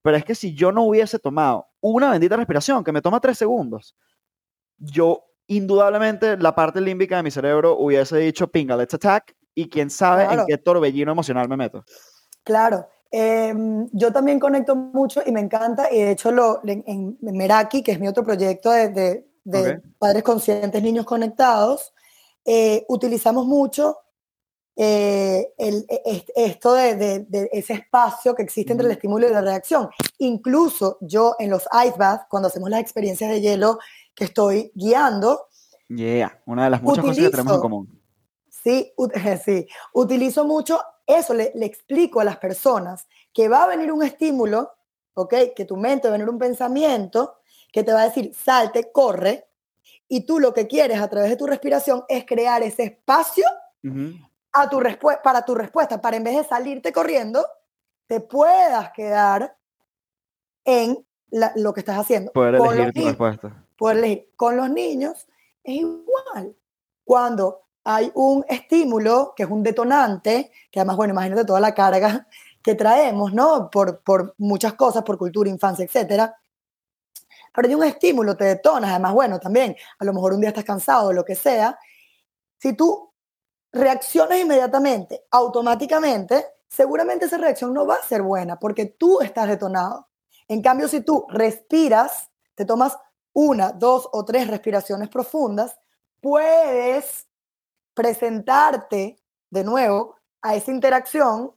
[0.01, 3.37] Pero es que si yo no hubiese tomado una bendita respiración que me toma tres
[3.37, 3.95] segundos,
[4.79, 9.35] yo indudablemente la parte límbica de mi cerebro hubiese dicho, pinga, let's attack.
[9.53, 10.41] Y quién sabe Claro.
[10.41, 11.85] en qué torbellino emocional me meto.
[12.43, 12.87] Claro.
[13.11, 17.83] Em, yo también conecto mucho y me encanta, y de hecho lo, en, en Meraki,
[17.83, 21.93] que es mi otro proyecto de, de- de padres conscientes, niños conectados,
[22.45, 23.97] eh, utilizamos mucho
[24.75, 29.27] eh, el- e- est- esto de, de- de ese espacio que existe entre el estímulo
[29.27, 29.87] y la reacción.
[30.17, 33.77] Incluso yo en los ice baths, cuando hacemos las experiencias de hielo
[34.15, 35.47] que estoy guiando,
[35.89, 38.01] Yeah, una de las muchas cosas que tenemos en común.
[38.49, 39.11] Sí, ut-
[39.45, 44.01] sí, utilizo mucho eso le, le explico a las personas que va a venir un
[44.01, 44.71] estímulo,
[45.13, 45.35] ¿ok?
[45.55, 47.35] Que tu mente va a venir un pensamiento
[47.73, 49.47] que te va a decir, salte, corre,
[50.07, 53.45] y tú lo que quieres a través de tu respiración es crear ese espacio
[54.53, 54.79] a tu
[55.23, 57.45] para tu respuesta, para en vez de salirte corriendo,
[58.05, 59.57] te puedas quedar
[60.63, 61.03] en
[61.55, 62.31] lo que estás haciendo.
[62.31, 63.65] Poder elegir tu respuesta.
[63.75, 64.29] Poder elegir.
[64.35, 65.27] Con los niños
[65.63, 66.55] es igual.
[67.03, 72.27] Cuando hay un estímulo que es un detonante, que además, bueno, imagínate toda la carga
[72.61, 73.71] que traemos, ¿no?
[73.71, 76.37] Por, por muchas cosas, por cultura, infancia, etcétera.
[77.53, 80.63] Pero hay un estímulo, te detonas, además, bueno, también, a lo mejor un día estás
[80.63, 81.77] cansado o lo que sea.
[82.57, 83.13] Si tú
[83.71, 90.07] reaccionas inmediatamente, automáticamente, seguramente esa reacción no va a ser buena porque tú estás detonado.
[90.47, 92.97] En cambio, si tú respiras, te tomas
[93.33, 95.77] una, dos o tres respiraciones profundas,
[96.21, 97.27] puedes
[97.93, 99.17] presentarte
[99.49, 101.51] de nuevo a esa interacción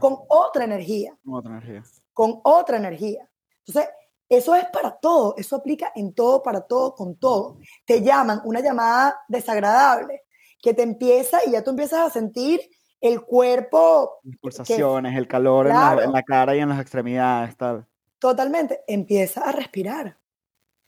[0.00, 1.16] con otra energía.
[1.24, 1.82] Con otra energía.
[2.12, 3.30] Con otra energía.
[3.66, 3.92] Entonces,
[4.28, 7.58] eso es para todo, eso aplica en todo, para todo, con todo.
[7.84, 10.22] Te llaman una llamada desagradable
[10.62, 12.60] que te empieza y ya tú empiezas a sentir
[13.00, 14.20] el cuerpo.
[14.40, 17.86] pulsaciones, el calor en, la, cara y en las extremidades, tal.
[18.18, 18.82] Totalmente.
[18.86, 20.16] Empieza a respirar.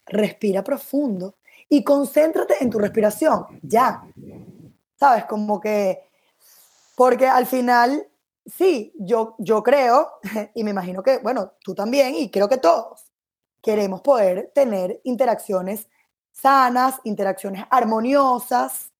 [0.07, 1.35] Respira profundo
[1.69, 3.45] y concéntrate en tu respiración.
[3.61, 4.03] Ya.
[4.95, 5.25] ¿Sabes?
[5.25, 6.09] Como que.
[6.95, 8.07] Porque al final,
[8.47, 10.13] sí, yo, yo creo,
[10.55, 13.06] y me imagino que, bueno, tú también, y creo que todos,
[13.67, 15.89] queremos poder tener interacciones
[16.31, 18.93] sanas, interacciones armoniosas,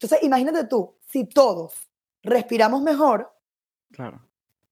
[0.00, 1.74] entonces, imagínate tú, si todos
[2.22, 3.30] respiramos mejor,
[3.92, 4.22] claro.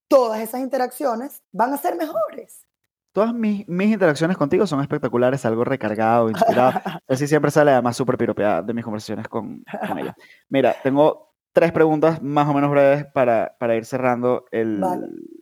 [0.07, 2.65] todas esas interacciones van a ser mejores.
[3.11, 6.71] Todas mis, mis interacciones contigo son espectaculares, algo recargado, inspirado.
[7.07, 10.15] Así siempre sale además súper piropeada de mis conversaciones con, con, ella.
[10.49, 14.83] Mira, tengo tres preguntas más o menos breves para, para ir cerrando el,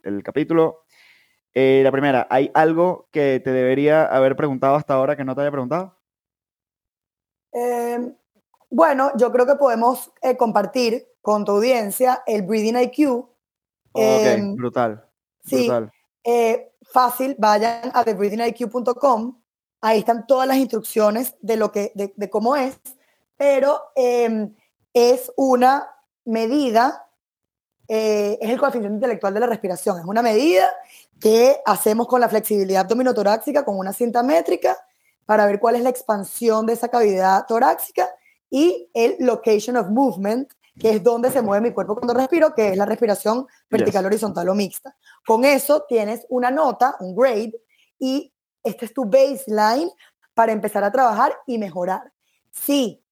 [0.03, 0.83] el capítulo.
[1.59, 5.41] Eh, la primera, ¿hay algo que te debería haber preguntado hasta ahora que no te
[5.41, 5.97] haya preguntado?
[7.51, 8.13] Eh,
[8.69, 13.09] bueno, yo creo que podemos eh, compartir con tu audiencia el Breathing IQ.
[13.09, 13.27] ok,
[13.95, 15.03] em, brutal.
[15.43, 15.67] Sí,
[16.23, 19.41] eh, fácil, vayan a thebreathingiq.com.
[19.81, 22.79] Ahí están todas las instrucciones de, lo que, de, cómo es,
[23.35, 24.53] pero em,
[24.93, 25.89] es una
[26.23, 27.09] medida,
[27.87, 29.97] es el coeficiente intelectual de la respiración.
[29.97, 30.69] Es una medida
[31.20, 34.78] que hacemos con la flexibilidad abdominotorácica, con una cinta métrica,
[35.26, 38.09] para ver cuál es la expansión de esa cavidad torácica
[38.49, 42.70] y el location of movement, que es donde se mueve mi cuerpo cuando respiro, que
[42.70, 44.95] es la respiración vertical, horizontal o mixta.
[45.26, 47.59] Con eso tienes una nota, un grade,
[47.99, 48.32] y
[48.63, 49.89] este es tu baseline
[50.34, 52.11] para empezar a trabajar y mejorar.
[52.51, 53.03] Si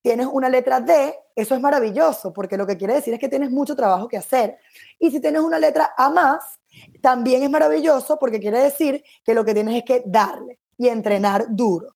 [0.00, 3.50] tienes una letra D, eso es maravilloso, porque lo que quiere decir es que tienes
[3.50, 4.58] mucho trabajo que hacer.
[4.98, 6.58] Y si tienes una letra A más,
[7.00, 11.46] también es maravilloso, porque quiere decir que lo que tienes es que darle y entrenar
[11.50, 11.94] duro.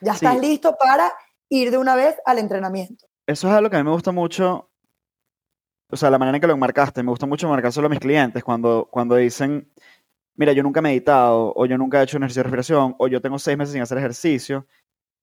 [0.00, 1.12] Ya estás listo para
[1.48, 3.06] ir de una vez al entrenamiento.
[3.26, 4.70] Eso es algo que a mí me gusta mucho,
[5.90, 8.44] o sea, la manera en que lo enmarcaste, me gusta mucho marcárselo a mis clientes
[8.44, 9.72] cuando, cuando dicen,
[10.34, 13.08] mira, yo nunca he meditado, o yo nunca he hecho un ejercicio de respiración, o
[13.08, 14.66] yo tengo seis meses sin hacer ejercicio,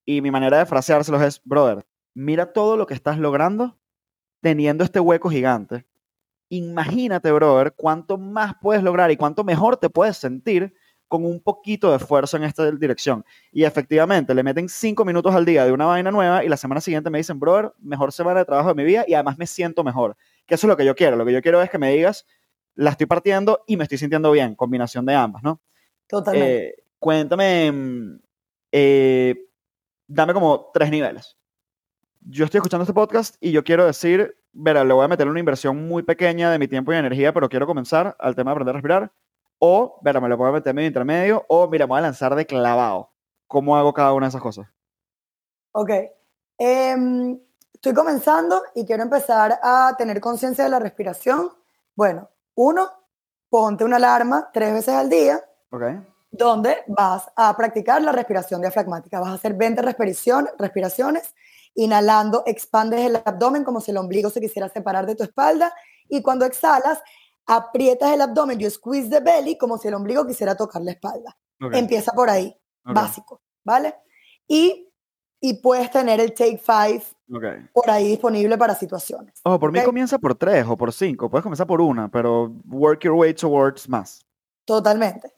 [0.06, 3.78] y mi manera de fraseárselos es, brother, mira todo lo que estás logrando
[4.42, 5.86] teniendo este hueco gigante.
[6.54, 10.72] Imagínate, brother, cuánto más puedes lograr y cuánto mejor te puedes sentir
[11.08, 13.26] con un poquito de esfuerzo en esta dirección.
[13.52, 16.80] Y efectivamente, le meten cinco minutos al día de una vaina nueva y la semana
[16.80, 19.84] siguiente me dicen, brother, mejor semana de trabajo de mi vida y además me siento
[19.84, 20.16] mejor.
[20.46, 21.16] Que eso es lo que yo quiero.
[21.16, 22.28] Lo que yo quiero es que me digas,
[22.76, 25.60] la estoy partiendo y me estoy sintiendo bien, combinación de ambas, ¿no?
[26.06, 26.68] Totalmente.
[26.68, 28.20] Eh, cuéntame, mm,
[28.72, 29.36] eh,
[30.06, 31.36] dame como tres niveles.
[32.22, 35.40] Yo estoy escuchando este podcast y yo quiero decir, verá, le voy a meter una
[35.40, 38.76] inversión muy pequeña de mi tiempo y energía, pero quiero comenzar al tema de aprender
[38.76, 39.12] a respirar
[39.66, 42.46] o, mira, me lo puedo meter medio intermedio, o, mira, me voy a lanzar de
[42.46, 43.14] clavado.
[43.48, 44.68] ¿Cómo hago cada una de esas cosas?
[45.72, 45.90] Ok.
[46.58, 47.40] Em,
[47.74, 51.50] estoy comenzando y quiero empezar a tener conciencia de la respiración.
[51.96, 52.92] Bueno, uno,
[53.50, 55.42] ponte una alarma tres veces al día.
[55.70, 55.84] Ok.
[56.30, 59.22] Donde vas a practicar la respiración diafragmática.
[59.22, 61.34] Vas a hacer 20 respiración, respiraciones.
[61.76, 65.74] Inhalando, expandes el abdomen como si el ombligo se quisiera separar de tu espalda.
[66.08, 67.02] Y cuando exhalas,
[67.46, 71.36] aprietas el abdomen, you squeeze the belly como si el ombligo quisiera tocar la espalda.
[71.72, 72.54] Empieza por ahí,
[72.84, 73.96] básico, ¿vale?
[74.48, 74.90] Y,
[75.40, 77.04] y, puedes tener el Take Five
[77.72, 79.40] por ahí disponible para situaciones.
[79.44, 83.04] Oh, por mí comienza por tres o por cinco, puedes comenzar por una, pero work
[83.04, 84.26] your way towards más.
[84.66, 85.32] Totalmente.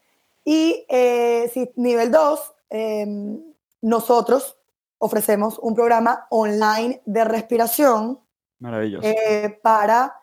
[0.44, 3.40] Y eh, si, nivel dos, em,
[3.82, 4.56] nosotros
[4.98, 8.20] ofrecemos un programa online de respiración
[8.58, 9.06] Maravilloso.
[9.06, 10.14] Eh, para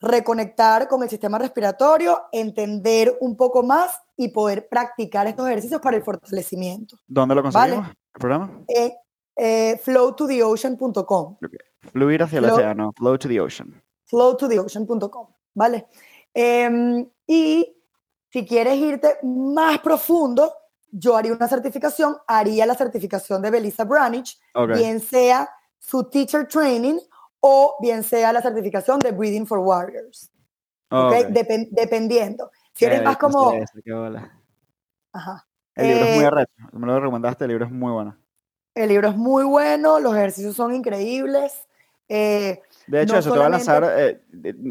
[0.00, 5.96] reconectar con el sistema respiratorio, entender un poco más y poder practicar estos ejercicios para
[5.96, 6.96] el fortalecimiento.
[7.06, 7.88] ¿Dónde lo conseguimos?
[7.88, 8.64] ¿El programa?
[8.68, 8.94] Eh,
[9.36, 11.38] eh, flowtotheocean.com.
[11.92, 13.82] Fluir hacia el océano, flow to the ocean.
[14.04, 15.86] Flowtotheocean.com, ¿vale?
[16.34, 17.76] Em, y
[18.30, 20.52] si quieres irte más profundo,
[20.90, 24.38] yo haría una certificación, haría la certificación de Belisa Branich,
[24.74, 26.98] bien sea su teacher training
[27.40, 30.30] o bien sea la certificación de Breathing for Warriors.
[30.90, 31.26] Okay.
[31.70, 32.50] dependiendo.
[32.72, 33.52] Si eres más como...
[35.12, 35.46] Ajá.
[35.74, 36.52] El libro es muy eh, arrecho.
[36.72, 38.16] Me lo recomendaste, el libro es muy bueno.
[38.74, 41.68] El libro es muy bueno, los ejercicios son increíbles.
[42.08, 43.84] Eh, de hecho, eso te va a lanzar.
[43.96, 44.20] Eh,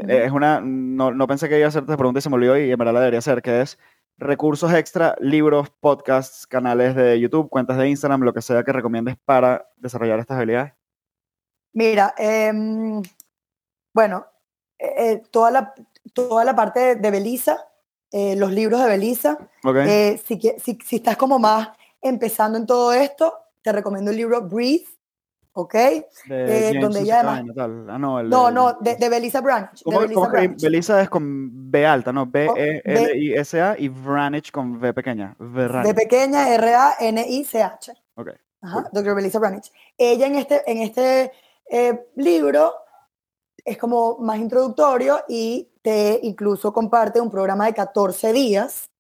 [0.08, 0.60] es una.
[0.60, 2.78] No, no, pensé que iba a hacerte esta pregunta y se me olvidó y en
[2.78, 3.78] verdad la debería hacer, que es
[4.18, 9.16] recursos extra, libros, podcasts, canales de YouTube, cuentas de Instagram, lo que sea que recomiendes
[9.24, 10.74] para desarrollar estas habilidades.
[11.74, 13.02] Mira, em,
[13.94, 14.26] bueno,
[14.80, 15.74] eh, toda, la,
[16.14, 17.64] toda la parte de Belisa,
[18.12, 19.38] los libros de Belisa.
[20.26, 21.70] si, si, si estás como más
[22.02, 24.97] empezando en todo esto, te recomiendo el libro Breathe
[25.58, 25.76] ¿ok?
[26.30, 27.58] Eh, donde ella además...
[27.58, 29.82] Ah, no, no, no, de, de Belisa Branch.
[29.84, 30.62] ¿Cómo, de Belisa, Branch.
[30.62, 32.28] Belisa es con B alta, ¿no?
[32.28, 35.36] B-E-L-I-S-A y Branch con V pequeña.
[35.40, 37.92] V pequeña, R-A-N-I-C-H.
[38.14, 38.30] Ok.
[38.62, 39.16] Ajá, Dr.
[39.16, 39.72] Belisa Branch.
[39.98, 41.32] Ella en este, en este
[41.72, 42.74] eh, libro
[43.66, 48.92] es como más introductorio y te incluso comparte un programa de 14 días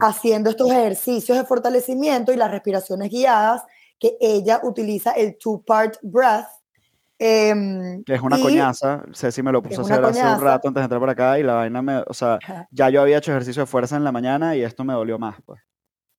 [0.00, 3.62] haciendo estos ejercicios de fortalecimiento y las respiraciones guiadas
[3.98, 6.46] que ella utiliza el two-part breath.
[7.20, 10.80] Em, que es una coñaza, Ceci me lo puso a hacer hace un rato antes
[10.80, 12.38] de entrar por acá y la vaina me, o sea,
[12.70, 15.36] ya yo había hecho ejercicio de fuerza en la mañana y esto me dolió más,
[15.44, 15.60] pues.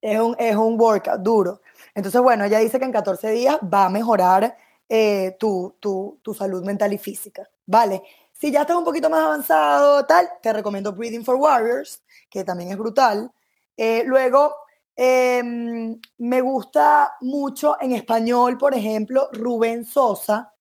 [0.02, 1.62] Es un, es un workout duro.
[1.96, 4.58] Entonces, bueno, ella dice que en 14 días va a mejorar
[4.88, 8.02] eh, tu, tu, tu, salud mental y física, ¿vale?
[8.32, 12.72] Si ya estás un poquito más avanzado, tal, te recomiendo Breathing for Warriors, que también
[12.72, 13.32] es brutal.
[13.76, 14.54] Eh, luego,
[15.02, 20.54] Em, me gusta mucho en español, por ejemplo, Rubén Sosa.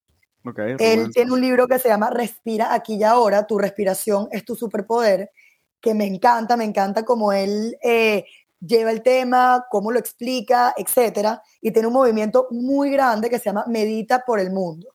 [0.78, 4.54] él tiene un libro que se llama Respira aquí y ahora, tu respiración es tu
[4.54, 5.32] superpoder,
[5.80, 8.26] que me encanta, me encanta cómo él eh,
[8.60, 11.40] lleva el tema, cómo lo explica, etc.
[11.60, 14.94] Y tiene un movimiento muy grande que se llama Medita por el Mundo.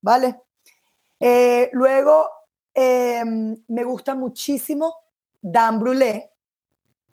[0.00, 0.40] ¿Vale?
[1.20, 2.28] Eh, luego,
[2.74, 4.92] em, me gusta muchísimo
[5.40, 6.31] Dan Brulé,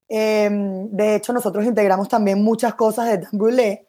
[0.09, 3.87] Em, de hecho, nosotros integramos también muchas cosas de Dan Brûlé.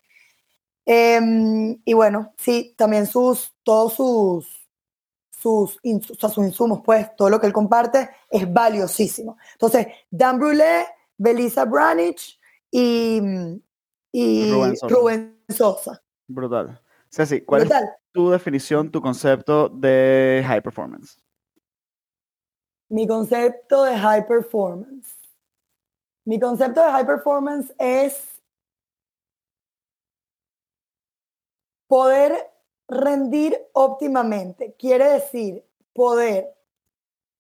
[0.85, 4.69] Em, y bueno, sí, también sus, todos sus,
[5.31, 5.79] sus,
[6.19, 9.39] sus, insumos, pues, todo lo que él comparte es valiosísimo.
[9.53, 12.39] Entonces, Dan Brûlé, Belisa Branich
[12.71, 13.21] y,
[14.13, 14.53] y
[14.83, 16.03] Rubén, Sosa.
[16.29, 16.81] Brutal.
[17.09, 17.71] Ceci, ¿cuál es
[18.13, 21.19] tu definición, tu concepto de high performance?
[22.89, 25.20] Mi concepto de high performance.
[26.25, 28.41] Mi concepto de high performance es
[31.87, 32.51] poder
[32.89, 34.75] rendir óptimamente.
[34.79, 36.55] Quiere decir poder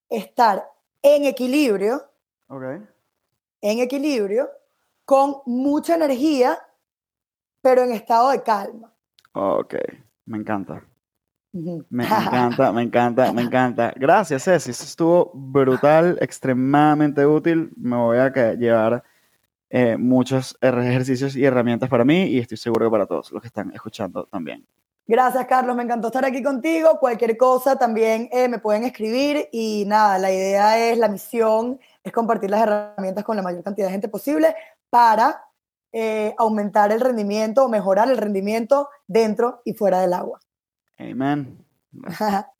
[0.08, 0.68] estar
[1.02, 2.02] en equilibrio.
[3.60, 4.50] En equilibrio,
[5.04, 6.58] con mucha energía,
[7.60, 8.92] pero en estado de calma.
[9.34, 9.74] Ok,
[10.24, 10.89] me encanta.
[11.52, 13.92] Me encanta, me encanta, me encanta.
[13.96, 14.70] Gracias, Ceci.
[14.70, 17.72] Eso estuvo brutal, extremadamente útil.
[17.76, 19.02] Me voy a llevar
[19.68, 23.48] eh, muchos ejercicios y herramientas para mí y estoy seguro que para todos los que
[23.48, 24.66] están escuchando también.
[25.06, 25.74] Gracias, Carlos.
[25.74, 26.98] Me encantó estar aquí contigo.
[27.00, 32.12] Cualquier cosa también eh, me pueden escribir y nada, la idea es, la misión es
[32.12, 34.54] compartir las herramientas con la mayor cantidad de gente posible
[34.88, 35.44] para
[35.92, 40.38] eh, aumentar el rendimiento o mejorar el rendimiento dentro y fuera del agua.
[41.00, 41.64] Amen.